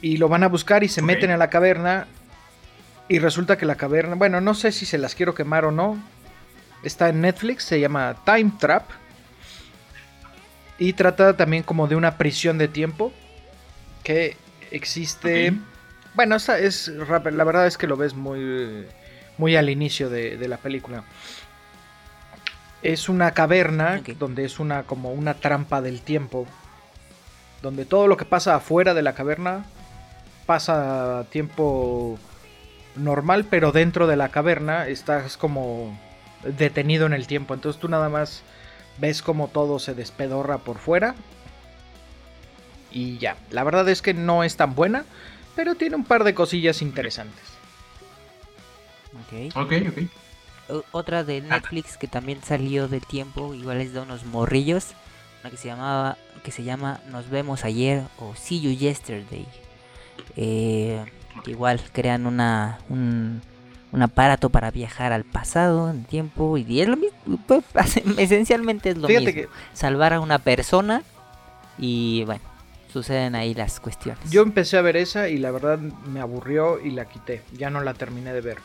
Y 0.01 0.19
lo 0.19 0.29
van 0.29 0.45
a 0.45 0.49
buscar 0.49 0.85
y 0.85 0.89
se 0.89 1.03
meten 1.03 1.31
a 1.31 1.37
la 1.37 1.51
caverna. 1.51 2.07
Y 3.09 3.19
resulta 3.19 3.57
que 3.57 3.67
la 3.67 3.77
caverna, 3.77 4.15
bueno, 4.15 4.41
no 4.41 4.55
sé 4.55 4.73
si 4.73 4.87
se 4.87 4.99
las 4.99 5.15
quiero 5.15 5.35
quemar 5.35 5.65
o 5.65 5.71
no. 5.71 5.97
Está 6.83 7.09
en 7.09 7.21
Netflix, 7.21 7.65
se 7.65 7.81
llama 7.81 8.17
Time 8.25 8.53
Trap. 8.59 8.85
Y 10.79 10.93
trata 10.93 11.37
también 11.37 11.63
como 11.63 11.87
de 11.87 11.97
una 11.97 12.19
prisión 12.19 12.59
de 12.59 12.69
tiempo 12.69 13.13
que 14.03 14.37
existe. 14.71 15.55
Bueno, 16.15 16.37
es 16.37 16.89
la 16.89 17.45
verdad 17.45 17.67
es 17.67 17.79
que 17.79 17.87
lo 17.87 17.97
ves 17.97 18.15
muy 18.15 18.87
muy 19.39 19.57
al 19.57 19.69
inicio 19.69 20.09
de, 20.09 20.37
de 20.37 20.49
la 20.49 20.57
película. 20.57 21.05
Es 22.83 23.09
una 23.09 23.33
caverna 23.33 24.03
donde 24.19 24.45
es 24.45 24.61
una 24.61 24.85
como 24.85 25.13
una 25.13 25.35
trampa 25.35 25.81
del 25.81 26.01
tiempo, 26.03 26.47
donde 27.63 27.85
todo 27.85 28.07
lo 28.07 28.17
que 28.17 28.25
pasa 28.25 28.55
afuera 28.55 28.95
de 28.95 29.03
la 29.03 29.15
caverna 29.15 29.65
pasa 30.47 31.21
a 31.21 31.25
tiempo 31.25 32.19
normal, 32.95 33.47
pero 33.49 33.73
dentro 33.73 34.07
de 34.07 34.17
la 34.17 34.29
caverna 34.29 34.87
estás 34.89 35.37
como 35.37 35.99
detenido 36.45 37.07
en 37.07 37.13
el 37.13 37.27
tiempo. 37.27 37.55
Entonces 37.55 37.81
tú 37.81 37.89
nada 37.89 38.09
más 38.09 38.43
ves 38.99 39.23
como 39.23 39.49
todo 39.49 39.79
se 39.79 39.95
despedorra 39.95 40.59
por 40.59 40.79
fuera. 40.79 41.15
Y 42.91 43.19
ya, 43.19 43.37
la 43.51 43.65
verdad 43.65 43.89
es 43.89 44.01
que 44.01 44.15
no 44.15 44.45
es 44.45 44.57
tan 44.57 44.75
buena, 44.75 45.05
pero 45.55 45.75
tiene 45.75 45.97
un 45.97 46.05
par 46.05 46.25
de 46.25 46.35
cosillas 46.35 46.83
interesantes. 46.83 47.45
Ok. 49.15 49.57
Ok, 49.57 49.73
ok. 49.89 50.26
Otra 50.93 51.23
de 51.25 51.41
Netflix 51.41 51.97
que 51.97 52.09
también 52.09 52.41
salió 52.43 52.89
del 52.89 53.07
tiempo, 53.07 53.55
igual 53.55 53.81
es 53.81 53.93
de 53.93 54.01
unos 54.01 54.25
morrillos, 54.25 54.89
una 55.43 55.51
que 55.51 55.57
se 55.57 55.69
llamaba, 55.69 56.17
que 56.43 56.51
se 56.51 56.65
llama 56.65 57.01
Nos 57.11 57.31
vemos 57.31 57.65
ayer 57.65 58.03
o 58.19 58.35
See 58.35 58.61
You 58.61 58.71
Yesterday. 58.73 59.47
Eh, 60.37 61.05
que 61.45 61.51
igual 61.53 61.81
crean 61.93 62.27
una 62.27 62.79
un, 62.89 63.43
un 63.93 64.03
aparato 64.03 64.51
para 64.51 64.71
viajar 64.71 65.13
al 65.13 65.25
pasado 65.25 65.91
en 65.91 66.05
tiempo 66.05 66.57
y 66.59 66.81
es 66.81 66.89
lo 66.89 66.97
mismo, 66.97 67.39
pues, 67.47 67.63
esencialmente 68.19 68.91
es 68.91 68.99
lo 68.99 69.07
Fíjate 69.09 69.27
mismo. 69.27 69.43
que 69.43 69.49
Salvar 69.73 70.15
a 70.15 70.21
una 70.21 70.39
persona 70.39 71.03
y 71.79 72.25
bueno, 72.25 72.41
suceden 72.93 73.35
ahí 73.35 73.55
las 73.55 73.79
cuestiones. 73.81 74.31
yo 74.31 74.43
empecé 74.43 74.79
a 74.79 74.83
ver 74.83 74.97
esa 74.97 75.29
y 75.29 75.37
la 75.39 75.51
verdad 75.51 75.79
me 75.79 76.21
aburrió 76.21 76.81
y 76.85 76.91
la 76.91 77.05
quité. 77.07 77.43
Ya 77.53 77.69
no 77.71 77.83
la 77.83 77.93
terminé 77.95 78.33
de 78.33 78.41
ver. 78.41 78.59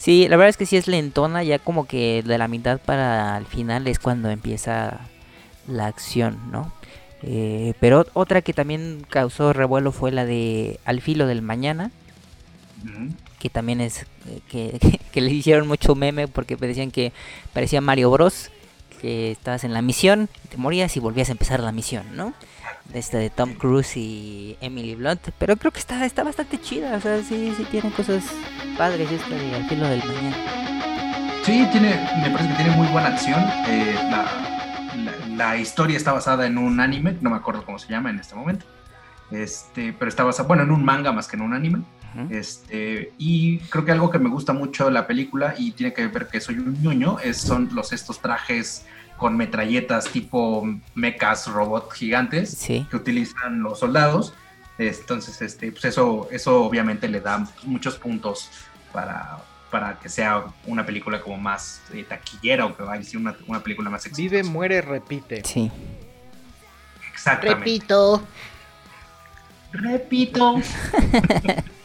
Sí, 0.00 0.28
la 0.28 0.38
verdad 0.38 0.48
es 0.48 0.56
que 0.56 0.64
sí 0.64 0.78
es 0.78 0.88
lentona, 0.88 1.44
ya 1.44 1.58
como 1.58 1.86
que 1.86 2.22
de 2.22 2.38
la 2.38 2.48
mitad 2.48 2.80
para 2.80 3.36
el 3.36 3.44
final 3.44 3.86
es 3.86 3.98
cuando 3.98 4.30
empieza 4.30 4.98
la 5.68 5.88
acción, 5.88 6.38
¿no? 6.50 6.72
Eh, 7.22 7.74
pero 7.80 8.06
otra 8.14 8.40
que 8.40 8.54
también 8.54 9.04
causó 9.10 9.52
revuelo 9.52 9.92
fue 9.92 10.10
la 10.10 10.24
de 10.24 10.80
Al 10.86 11.02
filo 11.02 11.26
del 11.26 11.42
mañana, 11.42 11.90
que 13.38 13.50
también 13.50 13.82
es 13.82 14.06
eh, 14.26 14.40
que, 14.48 14.78
que, 14.80 15.00
que 15.12 15.20
le 15.20 15.32
hicieron 15.32 15.68
mucho 15.68 15.94
meme 15.94 16.28
porque 16.28 16.56
decían 16.56 16.90
que 16.90 17.12
parecía 17.52 17.82
Mario 17.82 18.10
Bros, 18.10 18.50
que 19.00 19.30
estabas 19.32 19.64
en 19.64 19.72
la 19.72 19.82
misión, 19.82 20.28
te 20.50 20.56
morías 20.56 20.96
y 20.96 21.00
volvías 21.00 21.28
a 21.28 21.32
empezar 21.32 21.60
la 21.60 21.72
misión, 21.72 22.04
¿no? 22.16 22.34
Esta 22.92 23.18
de 23.18 23.30
Tom 23.30 23.54
Cruise 23.54 23.96
y 23.96 24.56
Emily 24.60 24.94
Blunt, 24.96 25.20
pero 25.38 25.56
creo 25.56 25.70
que 25.72 25.78
está, 25.78 26.04
está 26.04 26.24
bastante 26.24 26.60
chida, 26.60 26.96
o 26.96 27.00
sea, 27.00 27.22
sí, 27.22 27.54
sí 27.56 27.64
tiene 27.70 27.90
cosas 27.92 28.24
padres 28.76 29.10
esta 29.12 29.34
de 29.34 29.54
Al 29.54 29.68
filo 29.68 29.86
del 29.88 30.02
mañana. 30.04 30.36
Sí, 31.44 31.66
tiene, 31.72 31.90
me 32.22 32.30
parece 32.30 32.48
que 32.50 32.54
tiene 32.56 32.70
muy 32.76 32.86
buena 32.88 33.08
acción. 33.08 33.40
Eh, 33.68 33.94
la, 34.10 34.26
la- 35.04 35.36
la 35.36 35.56
historia 35.56 35.96
está 35.96 36.12
basada 36.12 36.46
en 36.46 36.58
un 36.58 36.80
anime, 36.80 37.16
no 37.22 37.30
me 37.30 37.36
acuerdo 37.36 37.64
cómo 37.64 37.78
se 37.78 37.88
llama 37.88 38.10
en 38.10 38.18
este 38.18 38.34
momento. 38.34 38.66
Este, 39.30 39.92
pero 39.92 40.08
está 40.08 40.24
basada, 40.24 40.46
bueno, 40.48 40.64
en 40.64 40.70
un 40.72 40.84
manga 40.84 41.12
más 41.12 41.28
que 41.28 41.36
en 41.36 41.42
un 41.42 41.54
anime. 41.54 41.82
Este, 42.30 43.12
y 43.18 43.58
creo 43.58 43.84
que 43.84 43.92
algo 43.92 44.10
que 44.10 44.18
me 44.18 44.28
gusta 44.28 44.52
mucho 44.52 44.86
de 44.86 44.90
la 44.90 45.06
película 45.06 45.54
y 45.56 45.72
tiene 45.72 45.92
que 45.92 46.06
ver 46.08 46.26
que 46.28 46.40
soy 46.40 46.58
un 46.58 46.80
ñoño 46.82 47.18
es, 47.20 47.36
son 47.38 47.68
los 47.72 47.92
estos 47.92 48.20
trajes 48.20 48.84
con 49.16 49.36
metralletas 49.36 50.06
tipo 50.08 50.66
mechas 50.94 51.46
robot 51.46 51.92
gigantes 51.92 52.50
Sí. 52.50 52.86
que 52.90 52.96
utilizan 52.96 53.62
los 53.62 53.78
soldados. 53.78 54.32
Entonces, 54.78 55.42
este, 55.42 55.70
pues 55.72 55.84
eso, 55.84 56.26
eso 56.32 56.64
obviamente 56.64 57.06
le 57.06 57.20
da 57.20 57.46
muchos 57.64 57.96
puntos 57.98 58.48
para, 58.92 59.38
para 59.70 59.98
que 59.98 60.08
sea 60.08 60.44
una 60.66 60.86
película 60.86 61.20
como 61.20 61.36
más 61.36 61.82
eh, 61.92 62.02
taquillera 62.08 62.64
o 62.64 62.74
que 62.76 62.82
vaya 62.82 63.02
a 63.02 63.04
ser 63.04 63.18
una, 63.18 63.36
una 63.46 63.60
película 63.62 63.90
más 63.90 64.06
exitosa. 64.06 64.22
Vive, 64.36 64.42
muere, 64.42 64.80
repite. 64.80 65.42
Sí. 65.44 65.70
Exactamente. 67.12 67.58
Repito. 67.58 68.22
Repito. 69.72 70.56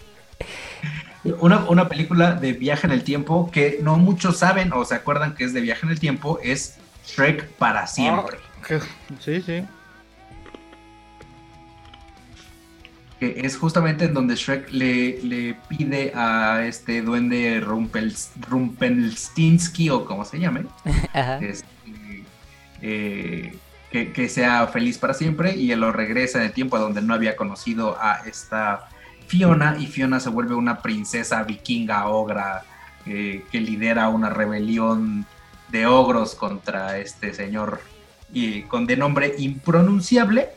Una, 1.40 1.66
una 1.70 1.90
película 1.90 2.34
de 2.34 2.54
viaje 2.54 2.86
en 2.88 2.94
el 2.94 3.04
tiempo 3.04 3.50
que 3.52 3.80
no 3.82 3.98
muchos 3.98 4.38
saben 4.38 4.72
o 4.74 4.86
se 4.86 4.96
acuerdan 4.96 5.34
que 5.36 5.44
es 5.44 5.54
de 5.54 5.62
viaje 5.62 5.86
en 5.86 5.92
el 5.92 6.00
tiempo 6.00 6.40
es 6.44 6.78
Shrek 7.08 7.48
para 7.58 7.88
siempre. 7.88 8.38
Que- 8.68 8.80
Sí, 9.20 9.42
sí. 9.42 9.64
que 13.20 13.42
es 13.46 13.58
justamente 13.58 14.06
en 14.06 14.14
donde 14.14 14.36
Shrek 14.36 14.70
le, 14.72 15.22
le 15.24 15.56
pide 15.70 16.12
a 16.14 16.66
este 16.66 17.02
duende 17.02 17.62
Rumpels, 17.62 18.32
Rumpelstiltskin 18.50 19.92
o 19.92 20.06
como 20.06 20.26
se 20.26 20.38
llame, 20.40 20.66
Ajá. 21.14 21.38
este, 21.40 21.66
eh, 22.82 23.56
que, 23.90 24.12
que 24.12 24.28
sea 24.28 24.68
feliz 24.68 24.98
para 24.98 25.14
siempre 25.14 25.56
y 25.56 25.72
él 25.72 25.80
lo 25.80 25.92
regresa 25.94 26.40
en 26.40 26.46
el 26.46 26.52
tiempo 26.52 26.76
a 26.76 26.82
donde 26.82 27.02
no 27.02 27.14
había 27.14 27.38
conocido 27.38 27.98
a 28.02 28.18
esta 28.28 28.90
Fiona 29.28 29.78
y 29.80 29.88
Fiona 29.88 30.20
se 30.20 30.30
vuelve 30.30 30.56
una 30.56 30.82
princesa 30.82 31.44
vikinga 31.44 32.08
ogra 32.08 32.64
eh, 33.06 33.44
que 33.52 33.60
lidera 33.60 34.10
una 34.10 34.30
rebelión 34.30 35.26
de 35.70 35.86
ogros 35.86 36.36
contra 36.36 36.98
este 36.98 37.34
señor 37.34 37.82
y 38.32 38.64
con 38.64 38.86
de 38.86 38.98
nombre 38.98 39.36
impronunciable 39.38 40.50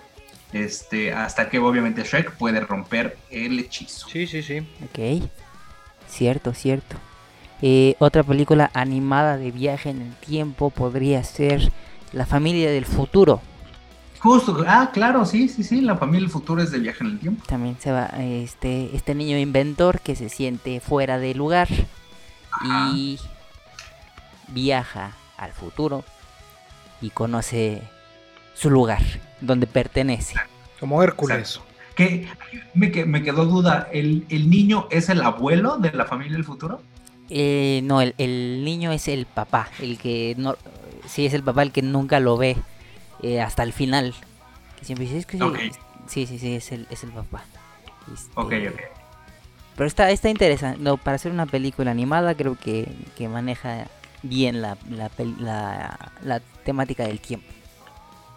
este 0.52 1.12
hasta 1.12 1.48
que 1.50 1.58
obviamente 1.58 2.02
Shrek 2.02 2.32
puede 2.36 2.60
romper 2.60 3.18
el 3.30 3.58
hechizo. 3.58 4.08
Sí, 4.08 4.26
sí, 4.26 4.42
sí. 4.42 4.58
Ok. 4.84 5.28
Cierto, 6.08 6.54
cierto. 6.54 6.96
Eh, 7.60 7.96
otra 7.98 8.22
película 8.22 8.70
animada 8.72 9.36
de 9.36 9.50
viaje 9.50 9.90
en 9.90 10.00
el 10.00 10.14
tiempo 10.14 10.70
podría 10.70 11.22
ser 11.24 11.72
La 12.12 12.24
familia 12.24 12.70
del 12.70 12.86
futuro. 12.86 13.42
Justo, 14.20 14.64
ah, 14.66 14.90
claro, 14.92 15.24
sí, 15.24 15.48
sí, 15.48 15.62
sí, 15.62 15.80
la 15.80 15.96
familia 15.96 16.22
del 16.22 16.30
futuro 16.30 16.60
es 16.62 16.70
de 16.72 16.78
viaje 16.80 17.04
en 17.04 17.10
el 17.10 17.18
tiempo. 17.20 17.44
También 17.46 17.76
se 17.78 17.92
va 17.92 18.06
este, 18.18 18.94
este 18.96 19.14
niño 19.14 19.38
inventor 19.38 20.00
que 20.00 20.16
se 20.16 20.28
siente 20.28 20.80
fuera 20.80 21.18
de 21.18 21.34
lugar 21.34 21.68
Ajá. 22.50 22.90
y 22.94 23.18
viaja 24.48 25.12
al 25.36 25.52
futuro 25.52 26.04
y 27.00 27.10
conoce 27.10 27.82
su 28.54 28.70
lugar, 28.70 29.02
donde 29.40 29.66
pertenece. 29.66 30.34
Como 30.80 31.02
Hércules. 31.02 31.60
Que 31.94 32.26
me, 32.74 32.90
que- 32.90 33.04
me 33.04 33.22
quedó 33.22 33.44
duda, 33.44 33.88
¿el, 33.92 34.24
¿el 34.28 34.50
niño 34.50 34.86
es 34.90 35.08
el 35.08 35.20
abuelo 35.22 35.78
de 35.78 35.92
la 35.92 36.04
familia 36.06 36.34
del 36.34 36.44
futuro? 36.44 36.80
Eh, 37.30 37.80
no, 37.84 38.00
el, 38.00 38.14
el 38.18 38.64
niño 38.64 38.90
es 38.92 39.06
el 39.08 39.26
papá, 39.26 39.68
el 39.80 39.98
que 39.98 40.34
no... 40.38 40.56
Sí, 41.06 41.26
es 41.26 41.34
el 41.34 41.42
papá 41.42 41.62
el 41.62 41.72
que 41.72 41.82
nunca 41.82 42.20
lo 42.20 42.36
ve 42.36 42.56
eh, 43.22 43.40
hasta 43.40 43.62
el 43.62 43.72
final. 43.72 44.14
Que 44.78 44.84
siempre 44.84 45.04
dice, 45.06 45.18
es 45.18 45.26
que... 45.26 45.38
Sí, 46.06 46.26
sí, 46.26 46.38
sí, 46.38 46.54
es 46.54 46.72
el, 46.72 46.86
es 46.90 47.04
el 47.04 47.10
papá. 47.10 47.44
Este, 48.12 48.30
Ok, 48.34 48.52
ok. 48.72 48.80
Pero 49.76 49.86
está, 49.86 50.10
está 50.10 50.28
interesante. 50.30 50.80
No, 50.82 50.96
para 50.96 51.16
hacer 51.16 51.30
una 51.32 51.46
película 51.46 51.90
animada 51.90 52.34
creo 52.34 52.56
que, 52.58 52.88
que 53.16 53.28
maneja 53.28 53.86
bien 54.22 54.60
la, 54.62 54.76
la, 54.90 55.10
la- 55.38 56.12
la 56.22 56.40
temática 56.64 57.04
del 57.06 57.20
tiempo. 57.20 57.46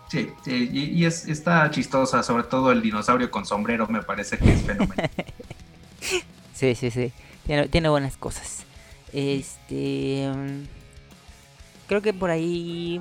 Sí, 0.09 0.29
sí, 0.43 0.69
y, 0.71 0.83
y 1.00 1.05
es, 1.05 1.25
está 1.27 1.69
chistosa, 1.71 2.21
sobre 2.21 2.43
todo 2.43 2.71
el 2.73 2.81
dinosaurio 2.81 3.31
con 3.31 3.45
sombrero 3.45 3.88
me 3.88 4.03
parece 4.03 4.38
que 4.38 4.51
es 4.53 4.61
fenomenal. 4.61 5.09
Sí, 6.53 6.75
sí, 6.75 6.91
sí. 6.91 7.11
Tiene, 7.45 7.67
tiene 7.69 7.89
buenas 7.89 8.17
cosas. 8.17 8.63
Este. 9.13 10.31
mm, 10.35 10.63
Creo 11.88 12.01
que 12.01 12.13
por 12.13 12.29
ahí. 12.29 13.00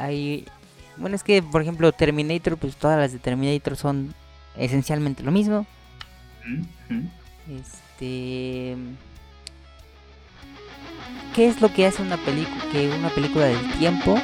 Hay. 0.00 0.46
Bueno, 0.96 1.14
es 1.14 1.22
que, 1.22 1.42
por 1.42 1.62
ejemplo, 1.62 1.92
Terminator, 1.92 2.56
pues 2.56 2.76
todas 2.76 2.98
las 2.98 3.12
de 3.12 3.18
Terminator 3.18 3.76
son 3.76 4.14
esencialmente 4.56 5.22
lo 5.22 5.30
mismo. 5.30 5.66
Mm. 6.88 7.06
Este. 7.58 8.76
¿Qué 11.34 11.46
es 11.46 11.60
lo 11.60 11.72
que 11.72 11.86
hace 11.86 12.02
una 12.02 12.16
película 12.16 12.64
que 12.72 12.88
una 12.90 13.08
película 13.10 13.44
del 13.44 13.72
tiempo 13.78 14.16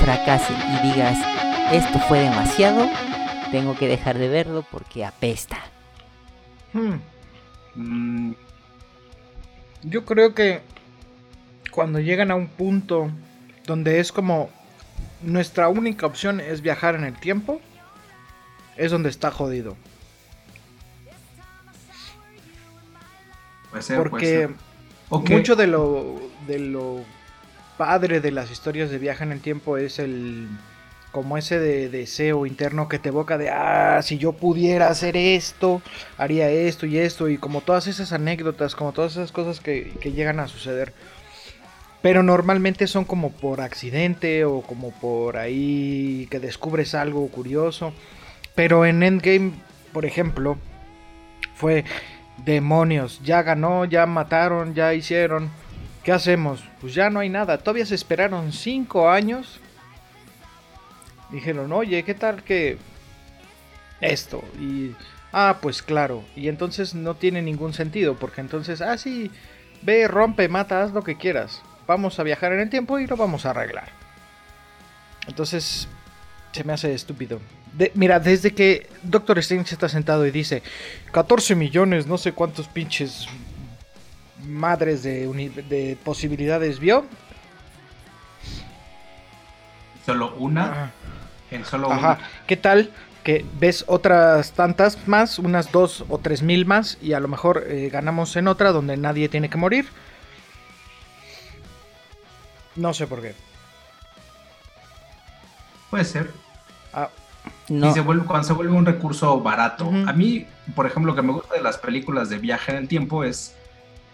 fracase 0.00 0.52
y 0.52 0.86
digas 0.88 1.18
esto 1.72 1.98
fue 1.98 2.20
demasiado, 2.20 2.88
tengo 3.50 3.74
que 3.76 3.88
dejar 3.88 4.18
de 4.18 4.28
verlo 4.28 4.64
porque 4.70 5.04
apesta? 5.04 5.58
Hmm. 6.72 6.96
Mm, 7.74 8.34
Yo 9.82 10.04
creo 10.04 10.34
que 10.34 10.60
cuando 11.72 11.98
llegan 11.98 12.30
a 12.30 12.36
un 12.36 12.46
punto 12.46 13.10
donde 13.66 14.00
es 14.00 14.12
como 14.12 14.50
nuestra 15.22 15.68
única 15.68 16.06
opción 16.06 16.40
es 16.40 16.62
viajar 16.62 16.94
en 16.94 17.04
el 17.04 17.18
tiempo, 17.18 17.60
es 18.76 18.90
donde 18.90 19.08
está 19.08 19.30
jodido. 19.30 19.76
puede 23.70 23.82
ser, 23.82 23.96
puede 23.96 24.10
Porque 24.10 24.26
ser. 24.26 24.50
Ok, 25.08 25.30
mucho 25.30 25.56
de 25.56 25.66
lo, 25.66 26.20
de 26.46 26.58
lo 26.58 27.04
padre 27.76 28.20
de 28.20 28.30
las 28.30 28.50
historias 28.50 28.90
de 28.90 28.98
viaje 28.98 29.22
en 29.24 29.32
el 29.32 29.40
tiempo 29.40 29.76
es 29.76 29.98
el 29.98 30.48
como 31.12 31.38
ese 31.38 31.58
de 31.58 31.88
deseo 31.88 32.44
interno 32.44 32.88
que 32.88 32.98
te 32.98 33.08
evoca 33.08 33.38
de 33.38 33.48
ah 33.50 34.00
si 34.02 34.18
yo 34.18 34.32
pudiera 34.32 34.88
hacer 34.88 35.16
esto 35.16 35.80
haría 36.18 36.50
esto 36.50 36.84
y 36.86 36.98
esto 36.98 37.28
y 37.28 37.38
como 37.38 37.60
todas 37.60 37.86
esas 37.86 38.12
anécdotas 38.12 38.74
como 38.74 38.92
todas 38.92 39.12
esas 39.12 39.32
cosas 39.32 39.60
que, 39.60 39.94
que 40.00 40.12
llegan 40.12 40.40
a 40.40 40.48
suceder 40.48 40.92
pero 42.02 42.22
normalmente 42.22 42.86
son 42.86 43.04
como 43.04 43.30
por 43.32 43.60
accidente 43.60 44.44
o 44.44 44.62
como 44.62 44.90
por 44.92 45.36
ahí 45.36 46.28
que 46.30 46.40
descubres 46.40 46.94
algo 46.94 47.26
curioso 47.28 47.92
pero 48.54 48.86
en 48.86 49.02
Endgame 49.02 49.52
por 49.92 50.04
ejemplo 50.04 50.58
fue 51.54 51.84
demonios 52.44 53.20
ya 53.24 53.42
ganó 53.42 53.84
ya 53.84 54.06
mataron 54.06 54.74
ya 54.74 54.94
hicieron 54.94 55.50
¿Qué 56.06 56.12
hacemos? 56.12 56.62
Pues 56.80 56.94
ya 56.94 57.10
no 57.10 57.18
hay 57.18 57.28
nada. 57.28 57.58
Todavía 57.58 57.84
se 57.84 57.96
esperaron 57.96 58.52
cinco 58.52 59.10
años. 59.10 59.58
Dijeron, 61.32 61.72
oye, 61.72 62.04
¿qué 62.04 62.14
tal 62.14 62.44
que 62.44 62.78
esto? 64.00 64.44
Y, 64.60 64.94
ah, 65.32 65.58
pues 65.60 65.82
claro. 65.82 66.22
Y 66.36 66.46
entonces 66.46 66.94
no 66.94 67.16
tiene 67.16 67.42
ningún 67.42 67.74
sentido. 67.74 68.14
Porque 68.14 68.40
entonces, 68.40 68.82
ah, 68.82 68.96
sí, 68.98 69.32
ve, 69.82 70.06
rompe, 70.06 70.46
mata, 70.46 70.84
haz 70.84 70.92
lo 70.92 71.02
que 71.02 71.16
quieras. 71.16 71.60
Vamos 71.86 72.18
a 72.18 72.22
viajar 72.22 72.52
en 72.52 72.60
el 72.60 72.70
tiempo 72.70 72.98
y 72.98 73.06
lo 73.06 73.16
vamos 73.16 73.46
a 73.46 73.50
arreglar. 73.50 73.88
Entonces, 75.26 75.88
se 76.52 76.64
me 76.64 76.72
hace 76.72 76.94
estúpido. 76.94 77.40
De- 77.72 77.92
mira, 77.94 78.18
desde 78.20 78.52
que 78.54 78.88
Doctor 79.02 79.38
Strange 79.38 79.74
está 79.74 79.88
sentado 79.88 80.26
y 80.26 80.30
dice 80.30 80.62
14 81.12 81.54
millones, 81.54 82.06
no 82.06 82.16
sé 82.18 82.32
cuántos 82.32 82.68
pinches 82.68 83.26
madres 84.44 85.02
de, 85.02 85.98
posibilidades 86.04 86.78
vio. 86.78 87.04
solo 90.04 90.34
una, 90.36 90.64
Ajá. 90.70 90.90
en 91.50 91.64
solo 91.64 91.90
Ajá. 91.90 92.18
¿Qué 92.46 92.56
tal 92.56 92.90
que 93.24 93.44
ves 93.58 93.84
otras 93.88 94.52
tantas 94.52 95.08
más, 95.08 95.40
unas 95.40 95.72
dos 95.72 96.04
o 96.08 96.18
tres 96.18 96.42
mil 96.42 96.64
más, 96.64 96.96
y 97.02 97.12
a 97.14 97.18
lo 97.20 97.26
mejor 97.26 97.64
eh, 97.66 97.88
ganamos 97.90 98.36
en 98.36 98.46
otra 98.46 98.70
donde 98.70 98.96
nadie 98.96 99.28
tiene 99.28 99.50
que 99.50 99.56
morir? 99.58 99.86
No 102.76 102.92
sé 102.94 103.06
por 103.06 103.22
qué. 103.22 103.34
puede 105.90 106.04
ser. 106.04 106.30
Ah, 106.92 107.08
No, 107.68 107.90
Y 107.90 107.92
se 107.92 108.00
vuelve, 108.00 108.26
cuando 108.26 108.46
se 108.46 108.52
vuelve 108.52 108.72
un 108.72 108.84
recurso 108.86 109.40
barato. 109.40 109.90
A 110.06 110.12
mí, 110.12 110.46
por 110.74 110.86
ejemplo, 110.86 111.12
lo 111.12 111.16
que 111.16 111.22
me 111.22 111.32
gusta 111.32 111.54
de 111.54 111.62
las 111.62 111.78
películas 111.78 112.28
de 112.28 112.38
viaje 112.38 112.72
en 112.72 112.78
el 112.78 112.88
tiempo 112.88 113.24
es 113.24 113.54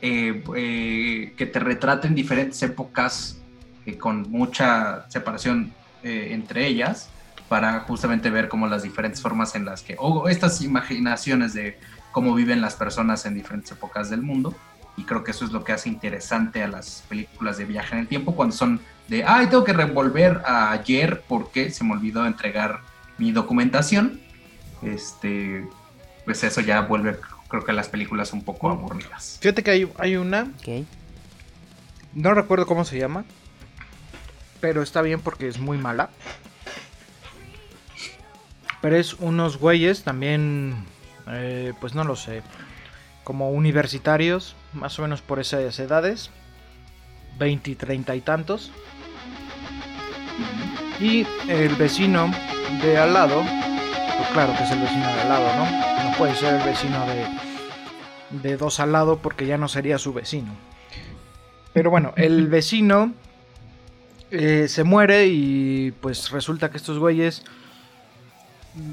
eh, 0.01 0.43
eh, 0.57 1.35
que 1.37 1.47
te 1.47 1.59
retraten 1.61 2.15
diferentes 2.15 2.63
épocas 2.63 3.39
eh, 3.87 3.97
con 3.97 4.31
mucha 4.31 5.11
separación 5.11 5.73
eh, 6.03 6.29
entre 6.33 6.67
ellas 6.67 7.09
para 7.49 7.81
justamente 7.81 8.31
ver 8.31 8.49
como 8.49 8.67
las 8.67 8.83
diferentes 8.83 9.21
formas 9.21 9.55
en 9.55 9.65
las 9.65 9.83
que, 9.83 9.95
o 9.99 10.29
estas 10.29 10.63
imaginaciones 10.63 11.53
de 11.53 11.79
cómo 12.11 12.35
viven 12.35 12.61
las 12.61 12.75
personas 12.75 13.25
en 13.27 13.35
diferentes 13.35 13.71
épocas 13.73 14.11
del 14.11 14.23
mundo. 14.23 14.55
Y 14.97 15.05
creo 15.05 15.25
que 15.25 15.31
eso 15.31 15.45
es 15.45 15.53
lo 15.53 15.65
que 15.65 15.73
hace 15.73 15.89
interesante 15.89 16.63
a 16.63 16.69
las 16.69 17.05
películas 17.09 17.57
de 17.59 17.65
viaje 17.65 17.95
en 17.95 18.01
el 18.01 18.09
tiempo 18.09 18.35
cuando 18.35 18.55
son 18.55 18.81
de, 19.09 19.25
ay, 19.25 19.47
tengo 19.47 19.65
que 19.65 19.73
revolver 19.73 20.43
a 20.45 20.73
ayer 20.73 21.23
porque 21.29 21.71
se 21.71 21.85
me 21.85 21.93
olvidó 21.93 22.27
entregar 22.27 22.81
mi 23.19 23.33
documentación. 23.33 24.21
Este, 24.83 25.67
pues 26.25 26.45
eso 26.45 26.61
ya 26.61 26.83
vuelve, 26.83 27.17
creo 27.49 27.65
que 27.65 27.73
las 27.73 27.89
películas 27.89 28.33
un 28.33 28.43
poco 28.43 28.71
aburridas. 28.71 29.39
fíjate 29.41 29.63
que 29.63 29.71
hay, 29.71 29.93
hay 29.99 30.17
una, 30.17 30.49
no 32.15 32.35
recuerdo 32.35 32.67
cómo 32.67 32.85
se 32.85 32.99
llama, 32.99 33.25
pero 34.61 34.83
está 34.83 35.03
bien 35.03 35.21
porque 35.21 35.49
es 35.49 35.59
muy 35.59 35.79
mala. 35.79 36.11
Pero 38.81 38.97
es 38.97 39.15
unos 39.15 39.59
güeyes 39.59 40.03
también, 40.03 40.75
eh, 41.29 41.73
pues 41.81 41.95
no 41.95 42.03
lo 42.03 42.17
sé, 42.17 42.43
como 43.25 43.51
universitarios, 43.51 44.57
más 44.73 44.99
o 44.99 45.03
menos 45.03 45.23
por 45.23 45.41
esas 45.41 45.79
edades, 45.79 46.31
20 47.39 47.71
y 47.71 47.75
30 47.75 48.17
y 48.17 48.21
tantos. 48.21 48.73
Y 51.01 51.27
el 51.49 51.75
vecino 51.77 52.31
de 52.83 52.99
al 52.99 53.13
lado, 53.13 53.43
pues 53.43 54.29
claro 54.33 54.55
que 54.57 54.65
es 54.65 54.71
el 54.71 54.81
vecino 54.81 55.07
de 55.07 55.21
al 55.21 55.29
lado, 55.29 55.57
¿no? 55.57 56.11
No 56.11 56.17
puede 56.17 56.35
ser 56.35 56.55
el 56.55 56.67
vecino 56.67 57.07
de 57.07 57.53
de 58.33 58.57
dos 58.57 58.81
al 58.81 58.93
lado 58.93 59.19
porque 59.19 59.47
ya 59.47 59.59
no 59.59 59.69
sería 59.69 59.99
su 59.99 60.13
vecino. 60.13 60.53
Pero 61.73 61.91
bueno, 61.91 62.13
el 62.17 62.49
vecino 62.49 63.13
eh, 64.31 64.67
se 64.69 64.85
muere 64.85 65.27
y 65.27 65.93
pues 66.01 66.31
resulta 66.31 66.71
que 66.71 66.77
estos 66.77 66.99
güeyes 66.99 67.45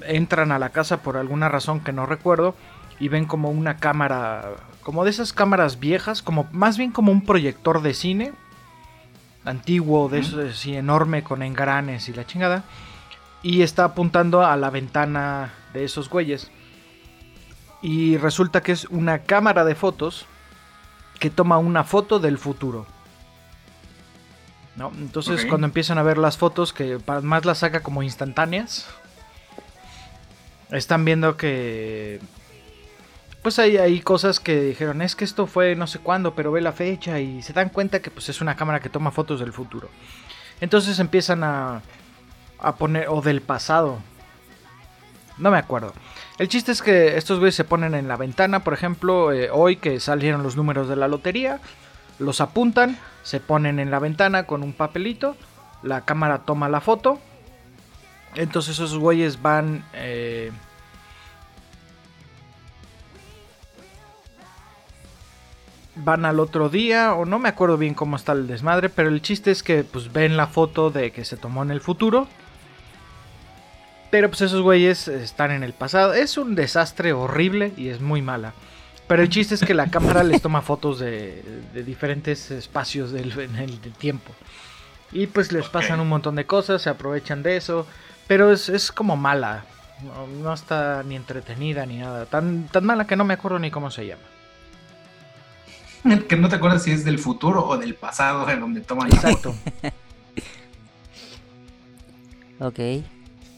entran 0.06 0.52
a 0.52 0.60
la 0.60 0.70
casa 0.70 1.02
por 1.02 1.18
alguna 1.18 1.48
razón 1.48 1.80
que 1.82 1.94
no 1.94 2.06
recuerdo 2.06 2.56
y 3.00 3.08
ven 3.08 3.26
como 3.26 3.50
una 3.50 3.78
cámara, 3.78 4.52
como 4.84 5.04
de 5.04 5.10
esas 5.10 5.34
cámaras 5.34 5.80
viejas, 5.80 6.22
como 6.22 6.48
más 6.52 6.78
bien 6.78 6.92
como 6.92 7.12
un 7.12 7.26
proyector 7.26 7.82
de 7.82 7.94
cine 7.94 8.34
antiguo, 9.46 10.10
de 10.10 10.20
eso 10.20 10.42
así 10.42 10.76
enorme 10.76 11.24
con 11.24 11.42
engranes 11.42 12.10
y 12.10 12.14
la 12.14 12.26
chingada, 12.26 12.64
y 13.42 13.62
está 13.62 13.86
apuntando 13.86 14.46
a 14.46 14.56
la 14.58 14.70
ventana 14.70 15.54
de 15.74 15.86
esos 15.86 16.10
güeyes. 16.10 16.52
Y 17.82 18.18
resulta 18.18 18.62
que 18.62 18.74
es 18.74 18.86
una 18.86 19.20
cámara 19.20 19.64
de 19.64 19.76
fotos 19.76 20.26
que 21.20 21.30
toma 21.30 21.58
una 21.58 21.84
foto 21.84 22.20
del 22.20 22.38
futuro. 22.38 22.86
¿No? 24.76 24.92
Entonces 24.98 25.46
cuando 25.46 25.68
empiezan 25.68 25.98
a 25.98 26.04
ver 26.04 26.18
las 26.18 26.38
fotos, 26.38 26.72
que 26.72 27.00
más 27.24 27.46
las 27.46 27.60
saca 27.60 27.82
como 27.82 28.04
instantáneas, 28.04 28.88
están 30.72 31.06
viendo 31.06 31.38
que... 31.38 32.20
Pues 33.42 33.58
hay, 33.58 33.78
hay 33.78 34.02
cosas 34.02 34.42
que 34.42 34.60
dijeron, 34.60 35.02
es 35.02 35.16
que 35.16 35.24
esto 35.24 35.48
fue 35.48 35.74
no 35.76 35.88
sé 35.88 36.00
cuándo, 36.00 36.36
pero 36.36 36.52
ve 36.52 36.60
la 36.60 36.74
fecha 36.74 37.20
y 37.20 37.42
se 37.42 37.54
dan 37.54 37.70
cuenta 37.70 38.02
que 38.02 38.12
pues 38.12 38.28
es 38.28 38.42
una 38.42 38.58
cámara 38.58 38.82
que 38.82 38.90
toma 38.90 39.12
fotos 39.12 39.40
del 39.40 39.54
futuro. 39.54 39.90
Entonces 40.60 41.00
empiezan 41.00 41.46
a, 41.46 41.82
a 42.60 42.76
poner, 42.76 43.08
o 43.08 43.22
del 43.22 43.40
pasado. 43.40 44.00
No 45.38 45.52
me 45.52 45.58
acuerdo. 45.58 45.94
El 46.38 46.50
chiste 46.50 46.74
es 46.74 46.82
que 46.82 47.18
estos 47.18 47.40
güeyes 47.40 47.56
se 47.56 47.64
ponen 47.64 47.96
en 47.96 48.10
la 48.10 48.18
ventana, 48.18 48.60
por 48.66 48.74
ejemplo, 48.74 49.32
eh, 49.32 49.50
hoy 49.52 49.78
que 49.78 50.02
salieron 50.02 50.44
los 50.44 50.58
números 50.58 50.90
de 50.90 50.98
la 50.98 51.08
lotería, 51.08 51.62
los 52.18 52.42
apuntan, 52.42 53.00
se 53.24 53.40
ponen 53.40 53.80
en 53.80 53.90
la 53.90 54.00
ventana 54.00 54.48
con 54.48 54.64
un 54.64 54.74
papelito, 54.74 55.38
la 55.82 56.02
cámara 56.02 56.40
toma 56.40 56.68
la 56.68 56.82
foto, 56.82 57.20
entonces 58.36 58.76
esos 58.76 58.98
güeyes 58.98 59.42
van... 59.42 59.86
eh, 59.94 60.52
van 66.04 66.26
al 66.26 66.40
otro 66.40 66.70
día 66.70 67.14
o 67.14 67.26
no 67.26 67.40
me 67.40 67.50
acuerdo 67.50 67.78
bien 67.78 67.94
cómo 67.94 68.16
está 68.16 68.32
el 68.32 68.48
desmadre, 68.48 68.90
pero 68.90 69.10
el 69.10 69.22
chiste 69.22 69.52
es 69.52 69.64
que 69.64 69.84
pues 69.84 70.12
ven 70.12 70.38
la 70.38 70.48
foto 70.48 70.90
de 70.90 71.12
que 71.12 71.26
se 71.26 71.38
tomó 71.38 71.64
en 71.64 71.72
el 71.72 71.82
futuro. 71.82 72.28
Pero 74.12 74.30
pues 74.30 74.42
esos 74.42 74.62
güeyes 74.62 75.08
están 75.08 75.52
en 75.52 75.64
el 75.64 75.74
pasado. 75.74 76.14
Es 76.14 76.38
un 76.38 76.56
desastre 76.56 77.14
horrible 77.14 77.74
y 77.78 77.90
es 77.90 78.02
muy 78.02 78.22
mala. 78.22 78.54
Pero 79.08 79.22
el 79.22 79.30
chiste 79.30 79.56
es 79.56 79.62
que 79.62 79.74
la 79.74 79.88
cámara 79.92 80.24
les 80.24 80.42
toma 80.42 80.62
fotos 80.62 81.00
de, 81.00 81.44
de 81.74 81.84
diferentes 81.84 82.50
espacios 82.52 83.12
del, 83.12 83.38
en 83.40 83.56
el 83.58 83.82
del 83.82 83.94
tiempo. 83.94 84.34
Y 85.12 85.28
pues 85.28 85.52
les 85.52 85.68
pasan 85.68 86.00
un 86.00 86.10
montón 86.10 86.36
de 86.36 86.46
cosas, 86.46 86.82
se 86.82 86.90
aprovechan 86.90 87.44
de 87.44 87.58
eso. 87.58 87.86
Pero 88.28 88.52
es, 88.52 88.70
es 88.70 88.92
como 88.92 89.16
mala. 89.16 89.66
No, 90.04 90.28
no 90.28 90.54
está 90.54 91.04
ni 91.04 91.16
entretenida 91.16 91.86
ni 91.86 91.98
nada. 91.98 92.26
Tan, 92.26 92.68
tan 92.68 92.86
mala 92.86 93.06
que 93.06 93.16
no 93.16 93.26
me 93.26 93.34
acuerdo 93.34 93.60
ni 93.60 93.70
cómo 93.70 93.92
se 93.92 94.08
llama. 94.08 94.24
Que 96.28 96.36
no 96.36 96.50
te 96.50 96.56
acuerdas 96.56 96.84
si 96.84 96.92
es 96.92 97.04
del 97.04 97.20
futuro 97.20 97.66
o 97.66 97.78
del 97.78 97.96
pasado 97.96 98.50
en 98.50 98.60
donde 98.60 98.82
toman 98.82 99.10
la 99.10 99.18
foto. 99.18 99.56
Exacto. 99.82 99.98
Ok. 102.62 102.78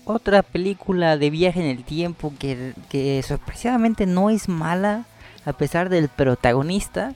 Otra 0.06 0.44
película 0.44 1.18
de 1.18 1.32
viaje 1.32 1.60
en 1.60 1.66
el 1.66 1.84
tiempo 1.84 2.34
que, 2.38 2.74
que 2.88 3.24
sorpresivamente 3.24 4.06
no 4.06 4.30
es 4.30 4.48
mala, 4.48 5.06
a 5.44 5.54
pesar 5.54 5.90
del 5.90 6.08
protagonista, 6.08 7.16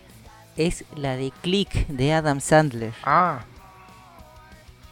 es 0.58 0.84
la 0.96 1.16
de 1.16 1.32
Click 1.44 1.88
de 1.88 2.14
Adam 2.14 2.42
Sandler. 2.42 2.94
Ah, 3.04 3.42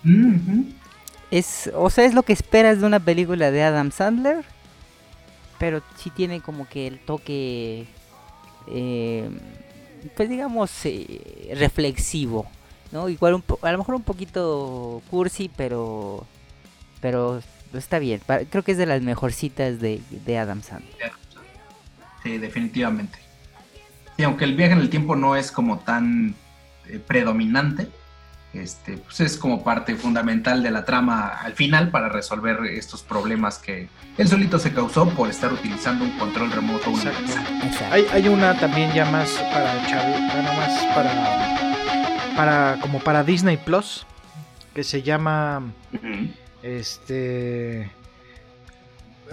Ujú. 0.05 0.65
Es, 1.31 1.71
o 1.73 1.89
sea, 1.89 2.05
es 2.05 2.13
lo 2.13 2.23
que 2.23 2.33
esperas 2.33 2.79
de 2.79 2.85
una 2.85 2.99
película 2.99 3.49
de 3.49 3.63
Adam 3.63 3.91
Sandler, 3.91 4.43
pero 5.57 5.81
sí 5.95 6.09
tiene 6.09 6.41
como 6.41 6.67
que 6.67 6.85
el 6.87 6.99
toque, 6.99 7.87
eh, 8.67 9.29
pues 10.15 10.29
digamos, 10.29 10.71
eh, 10.85 11.53
reflexivo, 11.57 12.45
¿no? 12.91 13.09
Igual 13.09 13.35
un 13.35 13.41
po- 13.41 13.59
a 13.61 13.71
lo 13.71 13.77
mejor 13.77 13.95
un 13.95 14.03
poquito 14.03 15.01
cursi, 15.09 15.49
pero, 15.55 16.25
pero 17.01 17.41
está 17.73 17.99
bien. 17.99 18.21
Creo 18.49 18.63
que 18.63 18.73
es 18.73 18.77
de 18.77 18.85
las 18.85 19.01
mejorcitas 19.01 19.79
de, 19.79 20.01
de 20.09 20.37
Adam 20.37 20.61
Sandler. 20.61 20.93
Sí, 22.23 22.37
definitivamente. 22.37 23.19
Sí, 24.17 24.23
aunque 24.23 24.45
el 24.45 24.55
viaje 24.55 24.73
en 24.73 24.79
el 24.79 24.89
tiempo 24.89 25.15
no 25.15 25.35
es 25.35 25.51
como 25.51 25.79
tan 25.79 26.35
eh, 26.87 26.99
predominante, 27.05 27.87
este, 28.53 28.97
pues 28.97 29.19
es 29.19 29.37
como 29.37 29.63
parte 29.63 29.95
fundamental 29.95 30.61
de 30.61 30.69
la 30.71 30.85
trama 30.85 31.27
al 31.27 31.53
final 31.53 31.89
para 31.89 32.07
resolver 32.09 32.63
estos 32.67 33.01
problemas 33.01 33.57
que 33.57 33.89
él 34.17 34.27
solito 34.27 34.59
se 34.59 34.71
causó 34.71 35.09
por 35.09 35.29
estar 35.29 35.51
utilizando 35.51 36.05
un 36.05 36.11
control 36.19 36.51
remoto 36.51 36.89
Exacto. 36.91 37.19
universal. 37.19 37.47
Exacto. 37.63 37.93
hay, 37.93 38.05
hay 38.11 38.27
una 38.27 38.53
también 38.59 38.93
ya 38.93 39.05
más 39.05 39.29
para 39.51 39.85
Chavi, 39.87 40.11
bueno, 40.13 40.53
más 40.53 40.83
para, 40.95 42.35
para 42.35 42.77
como 42.79 42.99
para 42.99 43.23
Disney 43.23 43.57
Plus 43.57 44.05
que 44.75 44.83
se 44.83 45.01
llama 45.01 45.63
Ujú. 45.93 46.29
este 46.61 47.89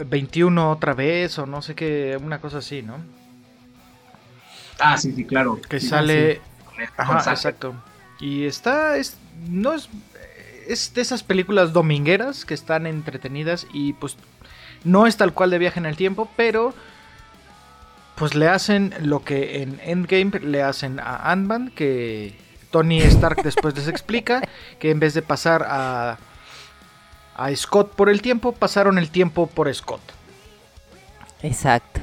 21 0.07 0.71
otra 0.71 0.95
vez 0.95 1.39
o 1.39 1.45
no 1.47 1.61
sé 1.61 1.75
qué, 1.75 2.19
una 2.23 2.41
cosa 2.41 2.59
así, 2.59 2.81
¿no? 2.81 2.97
Ah, 4.79 4.97
sí, 4.97 5.13
sí, 5.13 5.27
claro. 5.27 5.61
Que 5.69 5.79
Sí, 5.79 5.89
sale 5.89 6.41
con 6.97 7.07
Ajá, 7.19 7.31
exacto. 7.33 7.75
Y 8.21 8.45
está, 8.45 8.97
es, 8.97 9.17
no 9.49 9.73
es, 9.73 9.89
es 10.69 10.93
de 10.95 11.01
esas 11.01 11.23
películas 11.23 11.73
domingueras 11.73 12.45
que 12.45 12.55
están 12.55 12.87
entretenidas 12.87 13.67
y 13.73 13.95
pues 13.95 14.17
no 14.85 15.07
es 15.07 15.17
tal 15.17 15.33
cual 15.33 15.51
de 15.51 15.59
viaje 15.59 15.81
en 15.81 15.87
el 15.87 15.97
tiempo, 15.97 16.29
pero 16.37 16.75
pues 18.17 18.35
le 18.35 18.49
hacen 18.49 18.95
lo 19.01 19.25
que 19.25 19.63
en 19.63 19.81
Endgame 19.83 20.41
le 20.41 20.63
hacen 20.63 21.01
a 21.01 21.33
Ant-Man, 21.33 21.73
que 21.75 22.35
Tony 22.71 22.99
Stark 23.01 23.43
después 23.45 23.75
les 23.75 23.89
explica, 23.89 24.43
que 24.79 24.91
en 24.91 25.01
vez 25.01 25.15
de 25.15 25.23
pasar 25.23 25.67
a, 25.67 26.19
a 27.35 27.57
Scott 27.57 27.95
por 27.95 28.11
el 28.11 28.21
tiempo, 28.21 28.53
pasaron 28.53 28.99
el 28.99 29.11
tiempo 29.11 29.47
por 29.47 29.75
Scott. 29.75 30.03
Exacto. 31.43 32.01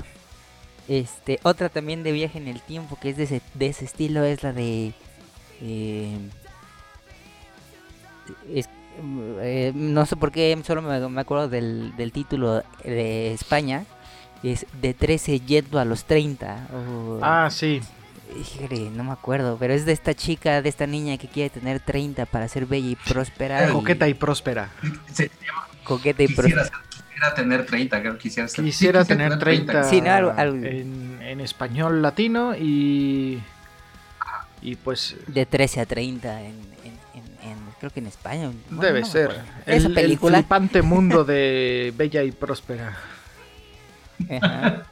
Este, 0.87 1.39
otra 1.43 1.69
también 1.69 2.01
de 2.01 2.11
viaje 2.13 2.37
en 2.37 2.47
el 2.47 2.61
tiempo 2.61 2.97
que 2.99 3.09
es 3.09 3.17
de 3.17 3.25
ese, 3.25 3.41
de 3.53 3.67
ese 3.67 3.85
estilo 3.85 4.23
es 4.23 4.41
la 4.41 4.53
de 4.53 4.93
eh, 5.61 6.17
es- 8.53 8.69
eh, 9.41 9.71
no 9.75 10.05
sé 10.05 10.15
por 10.15 10.31
qué 10.31 10.57
solo 10.65 10.81
me, 10.81 10.99
me 11.07 11.21
acuerdo 11.21 11.47
del, 11.49 11.95
del 11.97 12.11
título 12.11 12.63
de 12.83 13.33
España. 13.33 13.85
Es 14.43 14.65
de 14.81 14.93
13 14.93 15.39
yendo 15.39 15.79
a 15.79 15.85
los 15.85 16.05
30 16.05 16.67
o- 16.73 17.19
Ah, 17.23 17.49
sí. 17.51 17.81
híjole, 18.39 18.89
no 18.91 19.03
me 19.03 19.11
acuerdo 19.13 19.57
pero 19.59 19.73
es 19.73 19.85
de 19.85 19.93
esta 19.93 20.13
chica 20.13 20.61
de 20.61 20.69
esta 20.69 20.85
niña 20.85 21.17
que 21.17 21.27
quiere 21.27 21.49
tener 21.49 21.79
30 21.79 22.25
para 22.27 22.47
ser 22.47 22.65
bella 22.67 22.89
y 22.89 22.95
próspera 22.95 23.67
y- 23.69 23.71
Coqueta 23.73 24.07
y 24.07 24.13
próspera. 24.13 24.69
Se 25.11 25.29
llama 25.45 25.67
coqueta 25.83 26.21
y 26.23 26.27
quisiera, 26.27 26.63
próspera. 26.67 26.83
quisiera 27.07 27.33
tener 27.33 27.65
30, 27.65 27.99
creo 28.01 28.13
que 28.13 28.19
quisiera, 28.19 28.47
ser- 28.47 28.63
sí, 28.65 28.69
Quisiera 28.71 29.05
tener 29.05 29.39
30 29.39 29.83
Sí, 29.85 30.01
no, 30.01 30.11
algo- 30.11 30.33
algo- 30.37 30.65
En, 30.65 31.19
en 31.21 31.39
español 31.39 32.01
latino 32.03 32.53
y 32.55 33.41
y 34.71 34.75
pues 34.75 35.15
de 35.27 35.45
13 35.45 35.81
a 35.81 35.85
30 35.85 36.41
en, 36.41 36.47
en- 36.47 36.53
en- 37.13 37.49
en- 37.51 37.57
creo 37.79 37.91
que 37.91 37.99
en 37.99 38.07
España 38.07 38.51
bueno, 38.69 38.81
debe 38.81 39.01
no 39.01 39.05
ser 39.07 39.31
el, 39.65 39.73
esa 39.75 39.87
el 39.87 39.93
película 39.93 40.39
flipante 40.39 40.81
mundo 40.81 41.23
de 41.31 41.93
Bella 41.95 42.23
y 42.23 42.31
Próspera. 42.31 42.97
Ajá. 44.41 44.83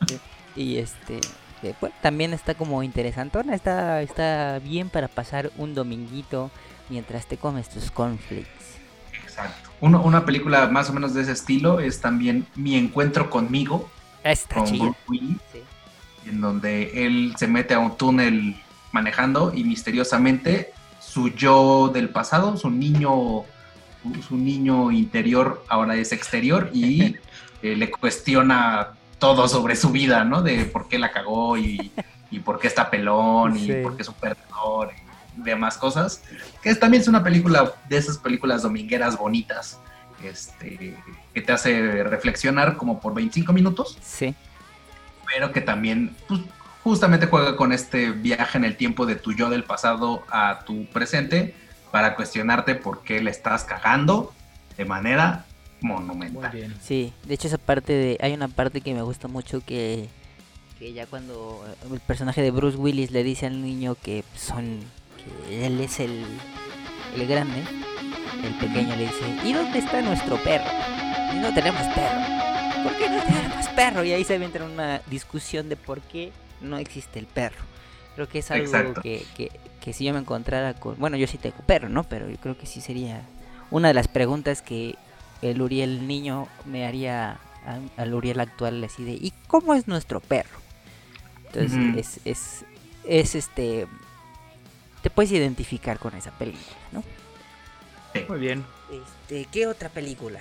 y 0.55 0.77
este 0.77 1.19
eh, 1.63 1.73
pues, 1.79 1.91
también 2.01 2.31
está 2.33 2.53
como 2.53 2.83
interesantona 2.83 3.55
está 3.55 4.01
está 4.03 4.59
bien 4.59 4.89
para 4.89 5.07
pasar 5.07 5.51
un 5.57 5.73
dominguito 5.73 6.51
mientras 6.89 7.25
te 7.25 7.38
comes 7.38 7.67
tus 7.69 7.89
cornflakes 7.91 8.47
Exacto. 9.23 9.71
Uno- 9.81 10.01
una 10.03 10.25
película 10.25 10.67
más 10.67 10.89
o 10.89 10.93
menos 10.93 11.13
de 11.13 11.23
ese 11.23 11.31
estilo 11.33 11.79
es 11.79 11.99
también 11.99 12.45
Mi 12.55 12.75
Encuentro 12.75 13.29
conmigo, 13.29 13.89
está 14.23 14.55
con 14.55 14.77
Bruce 14.77 14.97
Willis, 15.09 15.38
sí. 15.51 15.59
en 16.29 16.39
donde 16.39 17.05
él 17.05 17.33
se 17.38 17.47
mete 17.47 17.73
a 17.73 17.79
un 17.79 17.97
túnel 17.97 18.55
manejando 18.95 19.51
y 19.53 19.63
misteriosamente 19.65 20.71
su 20.99 21.29
yo 21.29 21.89
del 21.93 22.10
pasado, 22.10 22.55
su 22.58 22.69
niño, 22.71 23.43
su 24.27 24.38
niño 24.38 24.89
interior 24.91 25.63
ahora 25.67 25.95
es 25.95 26.12
exterior 26.13 26.69
y 26.73 27.17
eh, 27.62 27.75
le 27.75 27.91
cuestiona 27.91 28.89
todo 29.19 29.47
sobre 29.49 29.75
su 29.75 29.89
vida, 29.91 30.23
¿no? 30.23 30.41
De 30.41 30.65
por 30.65 30.88
qué 30.88 30.97
la 30.97 31.12
cagó 31.12 31.58
y, 31.58 31.91
y 32.31 32.39
por 32.39 32.58
qué 32.60 32.67
está 32.67 32.89
pelón 32.89 33.58
y 33.58 33.65
Sí. 33.67 33.73
por 33.84 33.95
qué 33.95 34.01
es 34.03 34.08
un 34.08 34.15
perdedor 34.15 34.91
y 35.38 35.41
demás 35.41 35.77
cosas. 35.77 36.21
Que 36.62 36.69
es- 36.69 36.79
también 36.79 37.01
es 37.01 37.08
una 37.10 37.21
película 37.23 37.73
de 37.89 37.97
esas 37.97 38.17
películas 38.17 38.62
domingueras 38.63 39.17
bonitas, 39.17 39.79
este, 40.23 40.95
que 41.34 41.41
te 41.41 41.51
hace 41.51 42.03
reflexionar 42.03 42.77
como 42.77 42.99
por 43.01 43.13
25 43.13 43.51
minutos 43.51 43.97
sí 44.01 44.34
pero 45.27 45.51
que 45.51 45.60
también 45.60 46.15
pues, 46.27 46.39
justamente 46.86 47.26
juega 47.26 47.56
con 47.56 47.74
este 47.74 48.12
viaje 48.12 48.60
en 48.60 48.63
el 48.63 48.78
tiempo 48.78 49.08
de 49.08 49.15
tu 49.15 49.34
yo 49.34 49.50
del 49.50 49.63
pasado 49.63 50.24
a 50.30 50.60
tu 50.67 50.86
presente 50.86 51.56
para 51.89 52.15
cuestionarte 52.15 52.76
por 52.76 53.02
qué 53.02 53.24
le 53.24 53.32
estás 53.32 53.63
cagando 53.63 54.32
de 54.78 54.86
manera 54.86 55.45
monumental. 55.82 56.52
Muy 56.52 56.62
bien. 56.62 56.76
Sí, 56.84 57.12
de 57.24 57.34
hecho 57.34 57.48
esa 57.48 57.58
parte 57.58 57.91
de... 57.91 58.17
Hay 58.21 58.34
una 58.34 58.50
parte 58.50 58.82
que 58.82 58.93
me 58.93 59.02
gusta 59.02 59.28
mucho 59.28 59.62
que... 59.65 60.08
Que 60.78 60.93
ya 60.93 61.08
cuando 61.08 61.65
el 61.91 62.00
personaje 62.02 62.43
de 62.43 62.52
Bruce 62.52 62.78
Willis 62.78 63.10
le 63.10 63.24
dice 63.24 63.48
al 63.48 63.63
niño 63.63 63.95
que 63.95 64.24
son... 64.36 64.82
Que 65.50 65.65
él 65.65 65.82
es 65.82 66.00
el... 66.00 66.24
El 67.15 67.26
grande. 67.26 67.63
El 68.43 68.54
pequeño 68.60 68.95
le 68.95 69.06
dice... 69.06 69.39
¿Y 69.43 69.54
dónde 69.54 69.80
está 69.80 70.04
nuestro 70.04 70.38
perro? 70.43 70.69
Y 71.34 71.38
no 71.38 71.52
tenemos 71.52 71.82
perro. 71.95 72.84
¿Por 72.84 72.95
qué 72.95 73.10
no 73.10 73.24
tenemos 73.24 73.67
perro? 73.69 74.04
Y 74.04 74.12
ahí 74.12 74.24
se 74.24 74.36
entra 74.36 74.65
una 74.65 75.02
discusión 75.08 75.67
de 75.67 75.78
por 75.78 76.00
qué 76.02 76.32
no 76.61 76.77
existe 76.77 77.19
el 77.19 77.25
perro. 77.27 77.63
Creo 78.15 78.27
que 78.29 78.39
es 78.39 78.51
algo 78.51 78.65
Exacto. 78.67 79.01
que, 79.01 79.25
que, 79.35 79.51
que 79.81 79.93
si 79.93 80.05
yo 80.05 80.13
me 80.13 80.19
encontrara 80.19 80.73
con... 80.73 80.97
Bueno, 80.97 81.17
yo 81.17 81.27
sí 81.27 81.37
tengo 81.37 81.57
perro, 81.65 81.89
¿no? 81.89 82.03
Pero 82.03 82.29
yo 82.29 82.37
creo 82.37 82.57
que 82.57 82.65
sí 82.65 82.81
sería 82.81 83.21
una 83.71 83.89
de 83.89 83.93
las 83.93 84.07
preguntas 84.07 84.61
que 84.61 84.95
el 85.41 85.61
Uriel 85.61 86.07
niño 86.07 86.47
me 86.65 86.85
haría 86.87 87.31
a- 87.65 87.79
al 88.01 88.13
Uriel 88.13 88.39
actual 88.39 88.83
así 88.83 89.03
de 89.03 89.11
¿y 89.13 89.33
cómo 89.47 89.73
es 89.73 89.87
nuestro 89.87 90.19
perro? 90.21 90.59
Entonces 91.47 91.95
es, 91.95 92.19
es, 92.25 92.65
es 93.05 93.35
este... 93.35 93.87
Te 95.01 95.09
puedes 95.09 95.31
identificar 95.31 95.99
con 95.99 96.15
esa 96.15 96.31
película, 96.31 96.65
¿no? 96.91 97.03
Muy 98.27 98.39
bien. 98.39 98.65
Este, 98.91 99.45
¿qué 99.51 99.67
otra 99.67 99.89
película? 99.89 100.39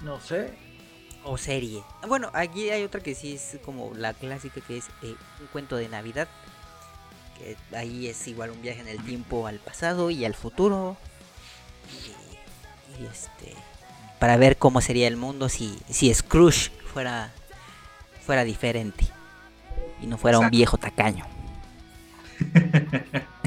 No 0.00 0.20
sé. 0.20 0.50
O 1.24 1.36
serie. 1.36 1.82
Bueno, 2.08 2.30
aquí 2.32 2.70
hay 2.70 2.82
otra 2.82 3.00
que 3.02 3.14
sí 3.14 3.34
es 3.34 3.58
como 3.64 3.92
la 3.94 4.14
clásica 4.14 4.60
que 4.60 4.78
es 4.78 4.86
eh, 5.02 5.14
un 5.40 5.46
cuento 5.52 5.76
de 5.76 5.88
Navidad. 5.88 6.28
Que 7.38 7.56
ahí 7.76 8.06
es 8.06 8.26
igual 8.26 8.50
un 8.50 8.62
viaje 8.62 8.80
en 8.80 8.88
el 8.88 9.02
tiempo 9.04 9.46
al 9.46 9.58
pasado 9.58 10.10
y 10.10 10.24
al 10.24 10.34
futuro. 10.34 10.96
Y, 12.98 13.02
y 13.02 13.06
este. 13.06 13.54
Para 14.18 14.36
ver 14.36 14.56
cómo 14.56 14.80
sería 14.80 15.08
el 15.08 15.16
mundo 15.16 15.48
si, 15.48 15.78
si 15.88 16.12
Scrooge 16.12 16.70
fuera, 16.92 17.32
fuera 18.24 18.44
diferente. 18.44 19.06
Y 20.02 20.06
no 20.06 20.18
fuera 20.18 20.38
un 20.38 20.50
viejo 20.50 20.76
tacaño. 20.78 21.26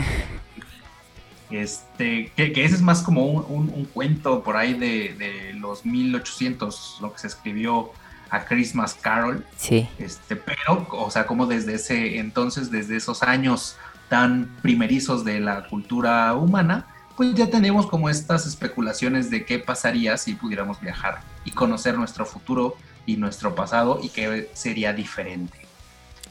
Este, 1.54 2.32
que, 2.36 2.52
que 2.52 2.66
ese 2.66 2.76
es 2.76 2.82
más 2.82 3.02
como 3.04 3.26
un, 3.26 3.46
un- 3.48 3.70
un 3.70 3.86
cuento 3.86 4.44
por 4.44 4.58
ahí 4.58 4.74
de, 4.74 5.14
de 5.14 5.54
los 5.54 5.86
1800, 5.86 6.98
lo 7.02 7.14
que 7.14 7.20
se 7.20 7.28
escribió 7.28 7.92
a 8.30 8.46
Christmas 8.46 8.96
Carol. 8.96 9.46
Sí. 9.58 9.88
Este, 10.00 10.36
pero, 10.36 10.88
o 10.92 11.12
sea, 11.12 11.28
como 11.28 11.46
desde 11.46 11.76
ese 11.76 12.18
entonces, 12.18 12.72
desde 12.72 12.96
esos 12.96 13.22
años 13.24 13.76
tan 14.10 14.48
primerizos 14.62 15.24
de 15.24 15.40
la 15.40 15.68
cultura 15.68 16.34
humana, 16.34 16.88
pues 17.16 17.36
ya 17.36 17.48
tenemos 17.50 17.86
como 17.86 18.10
estas 18.10 18.48
especulaciones 18.48 19.30
de 19.30 19.46
qué 19.46 19.60
pasaría 19.60 20.18
si 20.18 20.34
pudiéramos 20.34 20.82
viajar 20.82 21.22
y 21.46 21.52
conocer 21.52 21.96
nuestro 21.98 22.26
futuro 22.26 22.76
y 23.06 23.18
nuestro 23.18 23.54
pasado 23.54 24.00
y 24.02 24.10
qué 24.10 24.50
sería 24.54 24.94
diferente. 24.94 25.60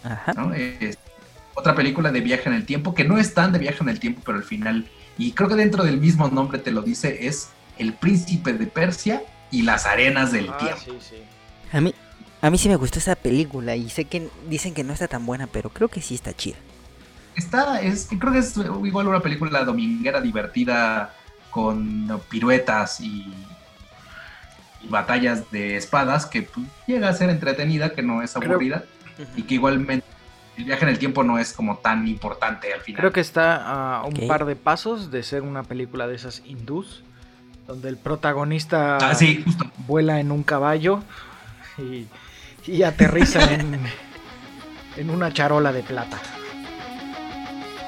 Ajá. 0.02 0.32
¿no? 0.35 0.52
Es 0.54 0.98
otra 1.54 1.76
película 1.76 2.11
de 2.11 2.20
viaje 2.20 2.48
en 2.48 2.54
el 2.56 2.66
tiempo 2.66 2.94
que 2.94 3.04
no 3.04 3.18
es 3.18 3.32
tan 3.35 3.52
de 3.52 3.61
viaje 3.61 3.78
en 3.80 3.90
el 3.90 4.00
tiempo, 4.00 4.22
pero 4.24 4.38
al 4.38 4.44
final, 4.44 4.88
y 5.18 5.33
creo 5.33 5.48
que 5.48 5.55
dentro 5.57 5.85
del 5.85 5.98
mismo 5.98 6.29
nombre 6.29 6.59
te 6.59 6.70
lo 6.70 6.83
dice, 6.83 7.27
es 7.27 7.48
El 7.79 7.92
Príncipe 7.94 8.53
de 8.53 8.66
Persia 8.66 9.22
y 9.51 9.62
las 9.62 9.87
arenas 9.87 10.33
del 10.33 10.48
Ah, 10.51 10.57
tiempo. 10.59 10.81
sí, 10.85 10.92
sí. 11.11 11.16
A 11.72 11.81
mí, 11.81 11.94
a 12.40 12.51
mí 12.51 12.59
sí 12.59 12.68
me 12.68 12.77
gustó 12.77 12.98
esa 12.98 13.14
película 13.16 13.77
y 13.77 13.88
sé 13.90 14.05
que 14.07 14.29
dicen 14.48 14.75
que 14.75 14.85
no 14.85 14.92
está 14.92 15.09
tan 15.09 15.25
buena, 15.27 15.46
pero 15.46 15.70
creo 15.70 15.88
que 15.88 16.01
sí 16.03 16.14
está 16.14 16.33
chida. 16.35 16.57
Está, 17.37 17.81
es, 17.81 18.09
creo 18.18 18.33
que 18.33 18.40
es 18.40 18.55
igual 18.57 19.09
una 19.09 19.20
película 19.20 19.64
dominguera 19.64 20.20
divertida 20.20 21.14
con 21.51 22.20
piruetas 22.29 23.01
y, 23.01 23.33
y 24.83 24.88
batallas 24.88 25.51
de 25.51 25.77
espadas 25.77 26.27
que 26.27 26.42
pues, 26.42 26.66
llega 26.87 27.09
a 27.09 27.14
ser 27.14 27.31
entretenida, 27.31 27.92
que 27.94 28.03
no 28.03 28.22
es 28.22 28.33
Creo- 28.35 28.53
aburrida 28.53 28.85
y 29.37 29.42
que 29.42 29.55
igualmente 29.55 30.07
el 30.56 30.64
viaje 30.64 30.84
en 30.84 30.88
el 30.90 30.98
tiempo 30.98 31.22
no 31.24 31.38
es 31.38 31.52
como 31.52 31.78
tan 31.78 32.06
importante 32.08 32.72
al 32.72 32.80
final. 32.80 33.00
Creo 33.00 33.12
que 33.12 33.20
está 33.20 33.98
a 34.00 34.04
un 34.04 34.26
par 34.28 34.44
de 34.44 34.54
pasos 34.56 35.10
de 35.10 35.22
ser 35.22 35.42
una 35.42 35.62
película 35.62 36.06
de 36.06 36.14
esas 36.14 36.42
hindús, 36.46 37.02
donde 37.66 37.88
el 37.88 37.96
protagonista 37.96 38.96
Ah, 38.98 39.14
sí, 39.14 39.42
justo. 39.44 39.64
vuela 39.86 40.20
en 40.20 40.30
un 40.32 40.42
caballo 40.42 41.02
y, 41.78 42.06
y 42.70 42.82
aterriza 42.82 43.42
en, 43.54 43.80
en 44.96 45.10
una 45.10 45.32
charola 45.32 45.72
de 45.72 45.82
plata. 45.82 46.18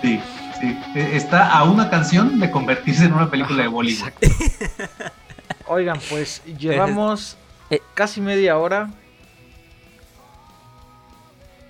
Sí, 0.00 0.20
sí. 0.60 0.78
E- 0.94 1.16
Está 1.16 1.50
a 1.52 1.64
una 1.64 1.90
canción 1.90 2.38
de 2.40 2.50
convertirse 2.50 3.04
en 3.04 3.12
una 3.12 3.30
película 3.30 3.62
de 3.62 3.68
Bollywood. 3.68 4.10
Oigan, 5.66 5.98
pues 6.08 6.42
llevamos 6.58 7.36
Eh. 7.70 7.80
casi 7.94 8.20
media 8.20 8.56
hora, 8.58 8.88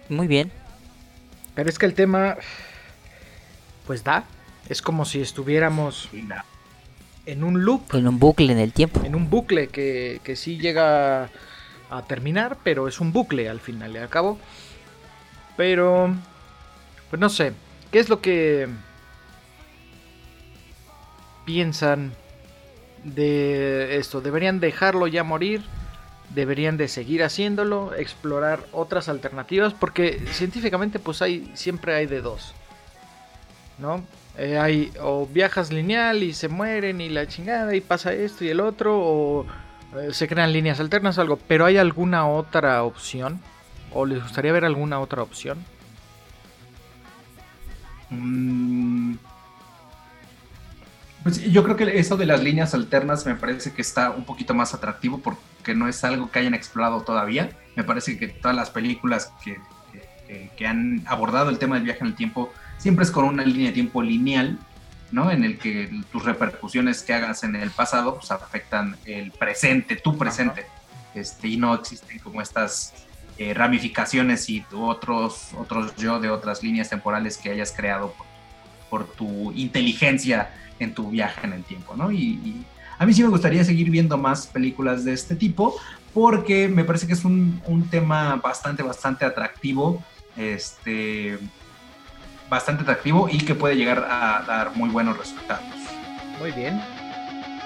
Muy 0.09 0.27
bien. 0.27 0.53
Pero 1.55 1.69
es 1.69 1.79
que 1.79 1.87
el 1.87 1.95
tema, 1.95 2.37
pues 3.87 4.05
da. 4.05 4.25
Es 4.69 4.81
como 4.81 5.05
si 5.05 5.21
estuviéramos 5.21 6.09
en 7.27 7.45
un 7.45 7.65
loop, 7.65 7.95
En 7.95 8.09
un 8.09 8.19
bucle 8.19 8.53
en 8.53 8.59
el 8.59 8.73
tiempo. 8.73 9.03
en 9.05 9.15
un 9.15 9.29
bucle 9.29 9.69
que, 9.69 10.21
que 10.25 10.37
sí 10.37 10.59
llega 10.59 11.29
a 11.91 12.03
terminar, 12.09 12.57
pero 12.65 12.89
es 12.89 13.01
un 13.01 13.13
bucle 13.13 13.49
al 13.49 13.61
final 13.61 13.93
y 13.93 13.99
al 13.99 14.09
cabo. 14.09 14.39
Pero, 15.57 16.15
pues 17.11 17.21
no 17.21 17.29
sé, 17.29 17.53
¿qué 17.93 17.99
es 17.99 18.09
lo 18.09 18.21
que 18.21 18.69
piensan 21.45 22.13
de 23.05 23.99
esto? 23.99 24.21
¿Deberían 24.21 24.61
dejarlo 24.61 25.07
ya 25.07 25.25
morir? 25.25 25.63
¿Deberían 26.31 26.77
de 26.77 26.89
seguir 26.89 27.23
haciéndolo? 27.23 27.95
¿Explorar 27.95 28.61
otras 28.73 29.09
alternativas? 29.09 29.75
Porque 29.75 30.21
científicamente 30.33 30.99
pues 30.99 31.23
hay, 31.23 31.51
siempre 31.55 31.95
hay 31.95 32.07
de 32.07 32.21
dos. 32.21 32.55
¿No? 33.79 34.05
Eh, 34.37 34.59
hay 34.59 34.93
o 35.01 35.27
viajas 35.27 35.73
lineal 35.73 36.23
y 36.23 36.33
se 36.33 36.49
mueren 36.49 37.01
y 37.01 37.09
la 37.09 37.29
chingada 37.29 37.75
y 37.77 37.81
pasa 37.81 38.13
esto 38.13 38.45
y 38.45 38.49
el 38.49 38.59
otro 38.61 38.99
o 38.99 39.47
eh, 39.97 40.13
se 40.13 40.27
crean 40.27 40.53
líneas 40.53 40.81
alternas 40.81 41.19
o 41.19 41.21
algo, 41.21 41.39
pero 41.47 41.67
hay 41.67 41.77
alguna 41.77 42.27
otra 42.29 42.83
opción 42.83 43.41
o 43.93 44.05
les 44.07 44.21
gustaría 44.21 44.53
ver 44.53 44.65
alguna 44.65 44.99
otra 44.99 45.23
opción. 45.23 45.65
Mm, 48.11 49.15
Pues 51.25 51.43
yo 51.51 51.65
creo 51.65 51.75
que 51.77 51.99
eso 51.99 52.17
de 52.17 52.27
las 52.27 52.43
líneas 52.43 52.75
alternas 52.75 53.25
me 53.27 53.35
parece 53.35 53.73
que 53.73 53.83
está 53.83 54.11
un 54.11 54.25
poquito 54.25 54.55
más 54.55 54.75
atractivo 54.75 55.19
porque 55.19 55.75
no 55.75 55.89
es 55.89 56.05
algo 56.05 56.31
que 56.31 56.39
hayan 56.39 56.55
explorado 56.55 57.01
todavía. 57.03 57.51
Me 57.77 57.83
parece 57.83 58.19
que 58.19 58.29
todas 58.29 58.55
las 58.57 58.71
películas 58.71 59.33
que, 59.43 59.59
que- 60.29 60.51
que 60.57 60.67
han 60.67 61.03
abordado 61.07 61.49
el 61.51 61.59
tema 61.59 61.75
del 61.77 61.85
viaje 61.85 62.01
en 62.01 62.09
el 62.09 62.15
tiempo 62.15 62.53
siempre 62.79 63.05
es 63.05 63.11
con 63.11 63.25
una 63.25 63.43
línea 63.45 63.69
de 63.69 63.73
tiempo 63.73 64.03
lineal, 64.03 64.59
¿no? 65.13 65.31
En 65.31 65.45
el 65.45 65.59
que 65.59 65.91
tus 66.13 66.25
repercusiones 66.25 67.03
que 67.03 67.15
hagas 67.15 67.43
en 67.43 67.57
el 67.57 67.71
pasado 67.71 68.17
pues, 68.17 68.31
afectan 68.31 68.97
el 69.07 69.33
presente, 69.33 69.97
tu 69.97 70.19
presente. 70.19 70.67
Este, 71.15 71.49
y 71.49 71.57
no 71.57 71.73
existen 71.75 72.19
como 72.19 72.43
estas 72.43 72.93
eh, 73.39 73.55
ramificaciones 73.55 74.51
y 74.51 74.65
otros, 74.73 75.49
otros 75.57 75.95
yo 75.97 76.21
de 76.21 76.29
otras 76.29 76.63
líneas 76.63 76.91
temporales 76.91 77.39
que 77.39 77.51
hayas 77.51 77.73
creado 77.73 78.13
por, 78.13 78.27
por 78.95 79.07
tu 79.07 79.51
inteligencia 79.57 80.55
en 80.79 80.95
tu 80.95 81.11
viaje 81.11 81.45
en 81.49 81.53
el 81.53 81.65
tiempo, 81.65 81.97
¿no? 81.97 82.13
Y, 82.13 82.39
y 82.45 82.65
a 82.97 83.05
mí 83.05 83.13
sí 83.13 83.25
me 83.25 83.29
gustaría 83.29 83.65
seguir 83.65 83.91
viendo 83.91 84.17
más 84.17 84.47
películas 84.47 85.05
de 85.05 85.13
este 85.13 85.35
tipo 85.35 85.75
porque 86.13 86.69
me 86.69 86.85
parece 86.85 87.09
que 87.09 87.15
es 87.15 87.25
un, 87.25 87.61
un 87.67 87.89
tema 87.89 88.37
bastante, 88.37 88.85
bastante 88.85 89.25
atractivo, 89.25 90.01
este, 90.37 91.41
bastante 92.49 92.83
atractivo 92.83 93.29
y 93.29 93.39
que 93.39 93.57
puede 93.57 93.75
llegar 93.75 94.07
a 94.09 94.45
dar 94.47 94.77
muy 94.77 94.91
buenos 94.91 95.19
resultados. 95.19 95.65
Muy 96.39 96.53
bien. 96.53 96.81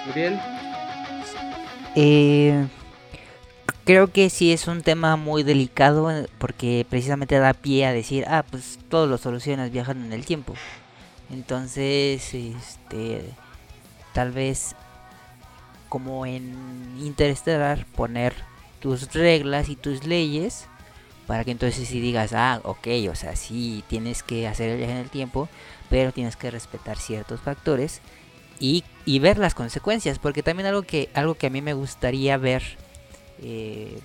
Uriel. 0.09 0.39
Eh, 1.95 2.65
creo 3.85 4.07
que 4.11 4.31
sí 4.31 4.51
es 4.51 4.67
un 4.67 4.81
tema 4.81 5.15
muy 5.15 5.43
delicado 5.43 6.09
eh, 6.09 6.25
porque 6.39 6.87
precisamente 6.89 7.37
da 7.37 7.53
pie 7.53 7.85
a 7.85 7.93
decir, 7.93 8.25
ah, 8.27 8.43
pues 8.49 8.79
todo 8.89 9.05
lo 9.05 9.19
solucionas 9.19 9.69
viajando 9.69 10.07
en 10.07 10.13
el 10.13 10.25
tiempo. 10.25 10.55
Entonces, 11.31 12.33
este, 12.33 13.23
tal 14.13 14.31
vez 14.31 14.75
como 15.89 16.25
en 16.25 16.55
Interstellar 16.99 17.85
poner 17.95 18.33
tus 18.79 19.13
reglas 19.13 19.69
y 19.69 19.75
tus 19.75 20.05
leyes 20.05 20.67
para 21.27 21.43
que 21.43 21.51
entonces 21.51 21.87
si 21.87 21.99
digas, 21.99 22.33
ah, 22.33 22.59
ok, 22.63 22.87
o 23.11 23.15
sea, 23.15 23.35
sí 23.35 23.83
tienes 23.87 24.23
que 24.23 24.47
hacer 24.47 24.71
el 24.71 24.77
viaje 24.77 24.93
en 24.93 24.97
el 24.99 25.09
tiempo, 25.11 25.47
pero 25.87 26.11
tienes 26.11 26.35
que 26.35 26.49
respetar 26.49 26.97
ciertos 26.97 27.39
factores 27.39 28.01
y, 28.59 28.83
y 29.05 29.19
ver 29.19 29.37
las 29.37 29.53
consecuencias, 29.53 30.17
porque 30.17 30.41
también 30.41 30.65
algo 30.67 30.81
que, 30.81 31.09
algo 31.13 31.35
que 31.35 31.45
a 31.45 31.51
mí 31.51 31.61
me 31.61 31.75
gustaría 31.75 32.35
ver 32.37 32.63
eh, 33.43 33.99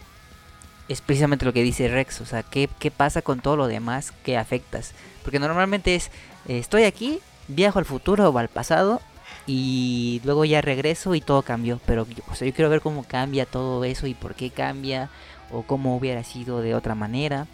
es 0.89 1.01
precisamente 1.01 1.47
lo 1.47 1.55
que 1.55 1.63
dice 1.63 1.89
Rex, 1.89 2.21
o 2.21 2.27
sea, 2.27 2.43
¿qué, 2.43 2.69
qué 2.79 2.91
pasa 2.91 3.23
con 3.23 3.41
todo 3.41 3.57
lo 3.57 3.69
demás 3.69 4.13
que 4.23 4.37
afectas? 4.37 4.93
Porque 5.23 5.39
normalmente 5.39 5.95
es, 5.95 6.11
estoy 6.49 6.85
aquí, 6.85 7.21
viajo 7.49 7.79
al 7.79 7.85
futuro 7.85 8.29
o 8.29 8.39
al 8.39 8.49
pasado 8.49 9.01
y 9.47 10.21
luego 10.25 10.45
ya 10.45 10.61
regreso 10.61 11.15
y 11.15 11.21
todo 11.21 11.43
cambió, 11.43 11.81
pero 11.87 12.07
o 12.31 12.35
sea, 12.35 12.47
yo 12.49 12.55
quiero 12.55 12.71
ver 12.71 12.81
cómo 12.81 13.05
cambia 13.05 13.47
todo 13.47 13.85
eso 13.85 14.07
y 14.07 14.15
por 14.15 14.35
qué 14.35 14.51
cambia 14.51 15.11
o 15.51 15.63
cómo 15.63 15.97
hubiera 15.97 16.25
sido 16.25 16.61
de 16.61 16.75
otra 16.75 16.95
manera. 16.95 17.47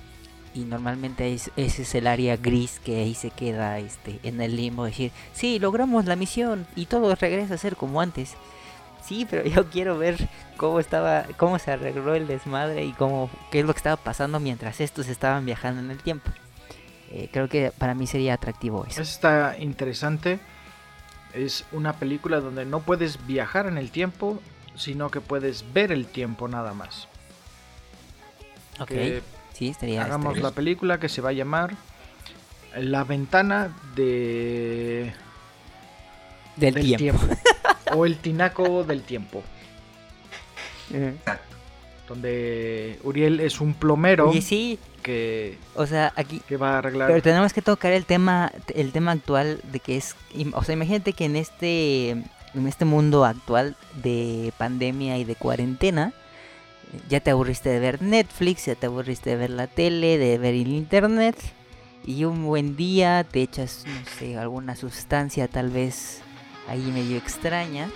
Y 0.52 0.60
normalmente 0.60 1.32
es, 1.32 1.52
ese 1.56 1.82
es 1.82 1.94
el 1.94 2.08
área 2.08 2.36
gris 2.36 2.80
que 2.84 2.96
ahí 2.96 3.14
se 3.14 3.30
queda 3.30 3.78
este, 3.78 4.18
en 4.24 4.40
el 4.40 4.56
limbo. 4.56 4.84
Decir, 4.84 5.12
sí, 5.32 5.60
logramos 5.60 6.06
la 6.06 6.16
misión 6.16 6.66
y 6.74 6.86
todo 6.86 7.14
regresa 7.14 7.54
a 7.54 7.58
ser 7.58 7.76
como 7.76 8.00
antes. 8.00 8.34
Sí, 9.04 9.26
pero 9.30 9.44
yo 9.48 9.68
quiero 9.70 9.96
ver 9.96 10.28
cómo 10.56 10.80
estaba, 10.80 11.24
cómo 11.36 11.58
se 11.58 11.70
arregló 11.72 12.14
el 12.14 12.26
desmadre 12.26 12.84
y 12.84 12.92
cómo, 12.92 13.30
qué 13.50 13.60
es 13.60 13.64
lo 13.64 13.72
que 13.72 13.78
estaba 13.78 13.96
pasando 13.96 14.40
mientras 14.40 14.80
estos 14.80 15.08
estaban 15.08 15.46
viajando 15.46 15.80
en 15.80 15.90
el 15.90 16.02
tiempo. 16.02 16.30
Eh, 17.10 17.28
creo 17.32 17.48
que 17.48 17.72
para 17.76 17.94
mí 17.94 18.06
sería 18.06 18.34
atractivo 18.34 18.86
eso. 18.88 19.02
Está 19.02 19.56
interesante. 19.58 20.38
Es 21.34 21.64
una 21.72 21.94
película 21.94 22.40
donde 22.40 22.64
no 22.64 22.80
puedes 22.80 23.24
viajar 23.26 23.66
en 23.66 23.78
el 23.78 23.90
tiempo, 23.90 24.40
sino 24.76 25.10
que 25.10 25.20
puedes 25.20 25.72
ver 25.72 25.92
el 25.92 26.06
tiempo 26.06 26.48
nada 26.48 26.72
más. 26.74 27.08
Ok, 28.78 28.88
Que 28.88 29.22
sí, 29.52 29.68
estaría... 29.68 30.04
hagamos 30.04 30.32
estaría- 30.32 30.48
la 30.48 30.54
película 30.54 30.98
que 31.00 31.08
se 31.08 31.20
va 31.20 31.30
a 31.30 31.32
llamar 31.32 31.74
La 32.76 33.04
ventana 33.04 33.74
de 33.94 35.12
del, 36.56 36.74
tiempo. 36.96 37.20
o 37.94 38.06
el 38.06 38.16
tinaco 38.18 38.84
del 38.84 39.02
tiempo. 39.02 39.42
Exacto. 40.92 41.49
Donde 42.10 42.98
Uriel 43.04 43.38
es 43.38 43.60
un 43.60 43.72
plomero 43.72 44.30
Oye, 44.30 44.42
sí, 44.42 44.80
que, 45.00 45.56
o 45.76 45.86
sea, 45.86 46.12
aquí... 46.16 46.42
que 46.48 46.56
va 46.56 46.74
a 46.74 46.78
arreglar 46.78 47.08
Pero 47.08 47.22
tenemos 47.22 47.52
que 47.52 47.62
tocar 47.62 47.92
el 47.92 48.04
tema, 48.04 48.50
el 48.74 48.90
tema 48.90 49.12
actual 49.12 49.60
de 49.70 49.78
que 49.78 49.96
es, 49.96 50.16
o 50.52 50.64
sea, 50.64 50.72
imagínate 50.72 51.12
que 51.12 51.26
en 51.26 51.36
este, 51.36 52.10
en 52.10 52.66
este 52.66 52.84
mundo 52.84 53.24
actual 53.24 53.76
de 54.02 54.52
pandemia 54.58 55.18
y 55.18 55.24
de 55.24 55.36
cuarentena, 55.36 56.12
ya 57.08 57.20
te 57.20 57.30
aburriste 57.30 57.68
de 57.68 57.78
ver 57.78 58.02
Netflix, 58.02 58.66
ya 58.66 58.74
te 58.74 58.86
aburriste 58.86 59.30
de 59.30 59.36
ver 59.36 59.50
la 59.50 59.68
tele, 59.68 60.18
de 60.18 60.36
ver 60.36 60.54
el 60.54 60.66
internet, 60.66 61.36
y 62.04 62.24
un 62.24 62.44
buen 62.44 62.74
día 62.74 63.22
te 63.22 63.40
echas, 63.40 63.84
no 63.86 64.10
sé, 64.18 64.36
alguna 64.36 64.74
sustancia 64.74 65.46
tal 65.46 65.70
vez 65.70 66.22
ahí 66.68 66.90
medio 66.92 67.18
extraña 67.18 67.88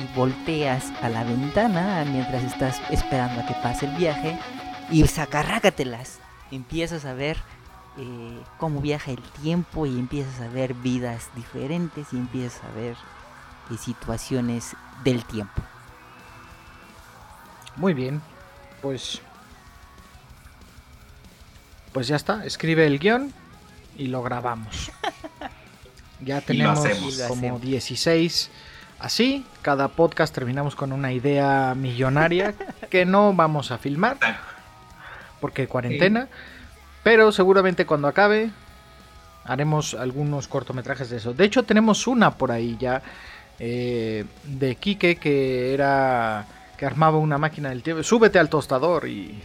y 0.00 0.16
volteas 0.16 0.90
a 1.02 1.08
la 1.08 1.24
ventana 1.24 2.04
mientras 2.04 2.42
estás 2.44 2.80
esperando 2.90 3.40
a 3.40 3.46
que 3.46 3.54
pase 3.54 3.86
el 3.86 3.96
viaje 3.96 4.38
y 4.90 5.06
sacarrácatelas. 5.06 6.20
Empiezas 6.50 7.04
a 7.04 7.14
ver 7.14 7.36
eh, 7.98 8.40
cómo 8.58 8.80
viaja 8.80 9.10
el 9.10 9.22
tiempo 9.42 9.86
y 9.86 9.98
empiezas 9.98 10.40
a 10.40 10.48
ver 10.48 10.74
vidas 10.74 11.28
diferentes 11.34 12.12
y 12.12 12.16
empiezas 12.16 12.62
a 12.64 12.74
ver 12.74 12.96
eh, 13.70 13.76
situaciones 13.78 14.74
del 15.04 15.24
tiempo. 15.24 15.62
Muy 17.76 17.94
bien, 17.94 18.20
pues. 18.82 19.20
Pues 21.92 22.06
ya 22.06 22.16
está, 22.16 22.44
escribe 22.44 22.86
el 22.86 22.98
guion 22.98 23.32
y 23.96 24.06
lo 24.06 24.22
grabamos. 24.22 24.90
Ya 26.22 26.42
tenemos 26.42 26.78
hacemos. 26.80 27.14
Y 27.14 27.16
lo 27.16 27.28
como 27.28 27.40
hacemos. 27.40 27.62
16 27.62 28.50
así. 29.00 29.44
Cada 29.62 29.88
podcast 29.88 30.34
terminamos 30.34 30.76
con 30.76 30.92
una 30.92 31.12
idea 31.12 31.74
millonaria 31.74 32.54
que 32.90 33.04
no 33.04 33.32
vamos 33.34 33.70
a 33.70 33.78
filmar 33.78 34.16
porque 35.40 35.66
cuarentena. 35.66 36.28
Pero 37.02 37.32
seguramente 37.32 37.86
cuando 37.86 38.08
acabe 38.08 38.50
haremos 39.44 39.94
algunos 39.94 40.48
cortometrajes 40.48 41.10
de 41.10 41.16
eso. 41.16 41.32
De 41.32 41.44
hecho 41.44 41.62
tenemos 41.62 42.06
una 42.06 42.32
por 42.32 42.52
ahí 42.52 42.76
ya 42.78 43.02
eh, 43.58 44.24
de 44.44 44.76
Quique 44.76 45.16
que 45.16 45.74
era 45.74 46.46
que 46.76 46.86
armaba 46.86 47.18
una 47.18 47.38
máquina 47.38 47.70
del 47.70 47.82
tiempo. 47.82 48.02
Súbete 48.02 48.38
al 48.38 48.48
tostador 48.48 49.08
y... 49.08 49.42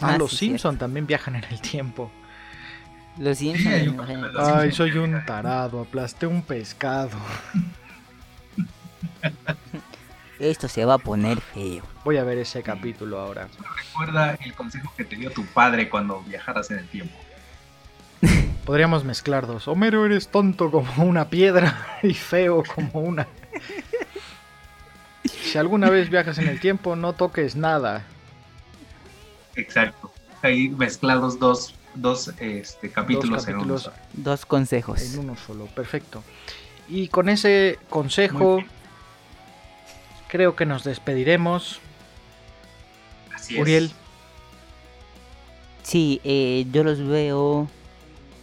Ah, 0.00 0.14
Ah, 0.14 0.18
los 0.18 0.32
sí, 0.32 0.48
Simpson 0.48 0.76
también 0.78 1.06
viajan 1.06 1.36
en 1.36 1.44
el 1.44 1.60
tiempo. 1.60 2.10
Los 3.18 3.38
capítulo 3.38 4.06
de 4.06 4.32
Ay, 4.38 4.72
soy 4.72 4.96
un 4.96 5.24
tarado, 5.24 5.80
aplasté 5.80 6.26
un 6.26 6.42
pescado. 6.42 7.18
Esto 10.38 10.68
se 10.68 10.84
va 10.84 10.94
a 10.94 10.98
poner 10.98 11.40
feo. 11.40 11.84
Voy 12.04 12.16
a 12.16 12.24
ver 12.24 12.38
ese 12.38 12.62
capítulo 12.62 13.20
ahora. 13.20 13.48
Recuerda 13.76 14.34
el 14.44 14.54
consejo 14.54 14.92
que 14.96 15.04
te 15.04 15.14
dio 15.16 15.30
tu 15.30 15.44
padre 15.46 15.88
cuando 15.88 16.20
viajaras 16.22 16.70
en 16.72 16.78
el 16.78 16.88
tiempo. 16.88 17.14
Podríamos 18.64 19.04
mezclar 19.04 19.46
dos. 19.46 19.68
Homero 19.68 20.04
eres 20.04 20.28
tonto 20.28 20.70
como 20.70 21.04
una 21.04 21.28
piedra 21.28 21.98
y 22.02 22.14
feo 22.14 22.64
como 22.74 23.00
una. 23.00 23.28
Si 25.24 25.58
alguna 25.58 25.90
vez 25.90 26.10
viajas 26.10 26.38
en 26.38 26.48
el 26.48 26.58
tiempo, 26.58 26.96
no 26.96 27.12
toques 27.12 27.54
nada. 27.54 28.04
Exacto. 29.54 30.12
Ahí 30.42 30.68
mezclados 30.70 31.38
dos, 31.38 31.74
dos 31.94 32.32
este, 32.40 32.90
capítulos, 32.90 33.44
Dos 33.44 33.46
capítulos 33.46 33.86
en 33.86 33.92
uno. 33.92 33.98
Dos 34.24 34.46
consejos. 34.46 35.02
en 35.02 35.20
uno 35.20 35.36
solo. 35.36 35.66
Perfecto. 35.66 36.24
Y 36.88 37.08
con 37.08 37.28
ese 37.28 37.78
Muy 37.80 37.90
consejo, 37.90 38.56
bien. 38.56 38.81
Creo 40.32 40.56
que 40.56 40.64
nos 40.64 40.82
despediremos. 40.82 41.78
Así 43.34 43.56
es. 43.56 43.60
Uriel, 43.60 43.92
Sí, 45.82 46.22
eh, 46.24 46.64
yo 46.72 46.84
los 46.84 47.06
veo 47.06 47.68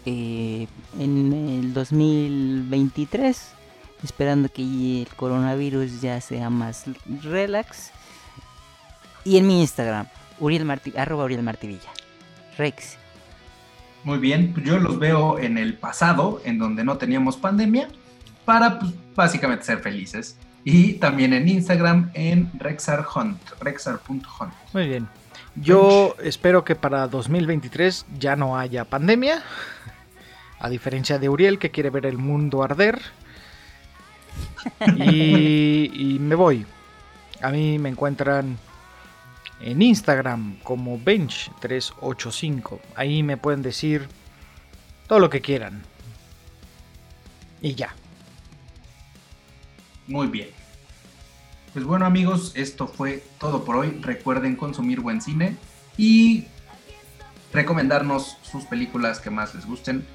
eh, 0.05 0.67
en 0.99 1.33
el 1.33 1.73
2023, 1.73 3.51
esperando 4.03 4.49
que 4.49 5.01
el 5.01 5.07
coronavirus 5.15 5.99
ya 5.99 6.21
sea 6.21 6.51
más 6.51 6.83
relax. 7.23 7.89
Y 9.23 9.37
en 9.37 9.47
mi 9.47 9.61
Instagram, 9.61 10.05
Uriel 10.39 10.65
Marti, 10.65 10.93
arroba 10.95 11.23
Uriel 11.23 11.41
Martivilla. 11.41 11.89
Rex. 12.55 12.97
Muy 14.03 14.19
bien, 14.19 14.53
pues 14.53 14.63
yo 14.63 14.77
los 14.77 14.99
veo 14.99 15.39
en 15.39 15.57
el 15.57 15.73
pasado, 15.75 16.39
en 16.45 16.59
donde 16.59 16.83
no 16.83 16.99
teníamos 16.99 17.35
pandemia, 17.37 17.87
para 18.45 18.77
pues, 18.77 18.93
básicamente 19.15 19.65
ser 19.65 19.79
felices. 19.79 20.37
Y 20.63 20.93
también 20.93 21.33
en 21.33 21.47
Instagram 21.47 22.11
en 22.13 22.51
rexarhunt, 22.59 23.39
rexar.hunt. 23.61 24.53
muy 24.73 24.87
bien. 24.87 25.07
Yo 25.55 26.15
espero 26.23 26.63
que 26.63 26.75
para 26.75 27.07
2023 27.07 28.05
ya 28.17 28.35
no 28.35 28.57
haya 28.57 28.85
pandemia. 28.85 29.41
A 30.59 30.69
diferencia 30.69 31.19
de 31.19 31.29
Uriel 31.29 31.57
que 31.57 31.71
quiere 31.71 31.89
ver 31.89 32.05
el 32.05 32.17
mundo 32.17 32.63
arder. 32.63 33.01
Y, 34.95 35.91
y 35.93 36.19
me 36.19 36.35
voy. 36.35 36.65
A 37.41 37.49
mí 37.49 37.79
me 37.79 37.89
encuentran 37.89 38.57
en 39.61 39.81
Instagram 39.81 40.59
como 40.63 40.99
Bench385. 40.99 42.79
Ahí 42.95 43.23
me 43.23 43.37
pueden 43.37 43.61
decir 43.61 44.07
todo 45.07 45.19
lo 45.19 45.29
que 45.29 45.41
quieran. 45.41 45.81
Y 47.61 47.75
ya. 47.75 47.93
Muy 50.09 50.27
bien. 50.27 50.49
Pues 51.71 51.85
bueno 51.85 52.07
amigos, 52.07 52.51
esto 52.55 52.87
fue 52.87 53.23
todo 53.39 53.63
por 53.63 53.75
hoy. 53.75 53.99
Recuerden 54.01 54.55
consumir 54.55 55.01
buen 55.01 55.21
cine 55.21 55.55
y 55.97 56.47
recomendarnos 57.53 58.37
sus 58.41 58.65
películas 58.65 59.19
que 59.19 59.29
más 59.29 59.53
les 59.53 59.67
gusten. 59.67 60.05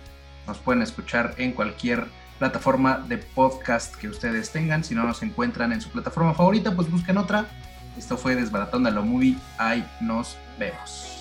Nos 0.49 0.59
pueden 0.59 0.83
escuchar 0.83 1.35
en 1.39 1.53
cualquier 1.53 2.07
plataforma 2.41 2.99
de 3.09 3.19
podcast 3.19 3.95
que 3.95 4.09
ustedes 4.09 4.51
tengan. 4.51 4.83
Si 4.83 4.97
no 4.97 5.05
nos 5.05 5.23
encuentran 5.23 5.73
en 5.73 5.81
su 5.81 5.91
plataforma 5.91 6.35
favorita, 6.35 6.75
pues 6.75 6.91
busquen 6.91 7.17
otra. 7.17 7.47
Esto 7.97 8.17
fue 8.17 8.35
Desbaratando 8.35 8.89
a 8.89 8.93
la 8.93 9.01
Movie. 9.01 9.37
Ahí 9.59 9.89
nos 10.01 10.37
vemos. 10.59 11.13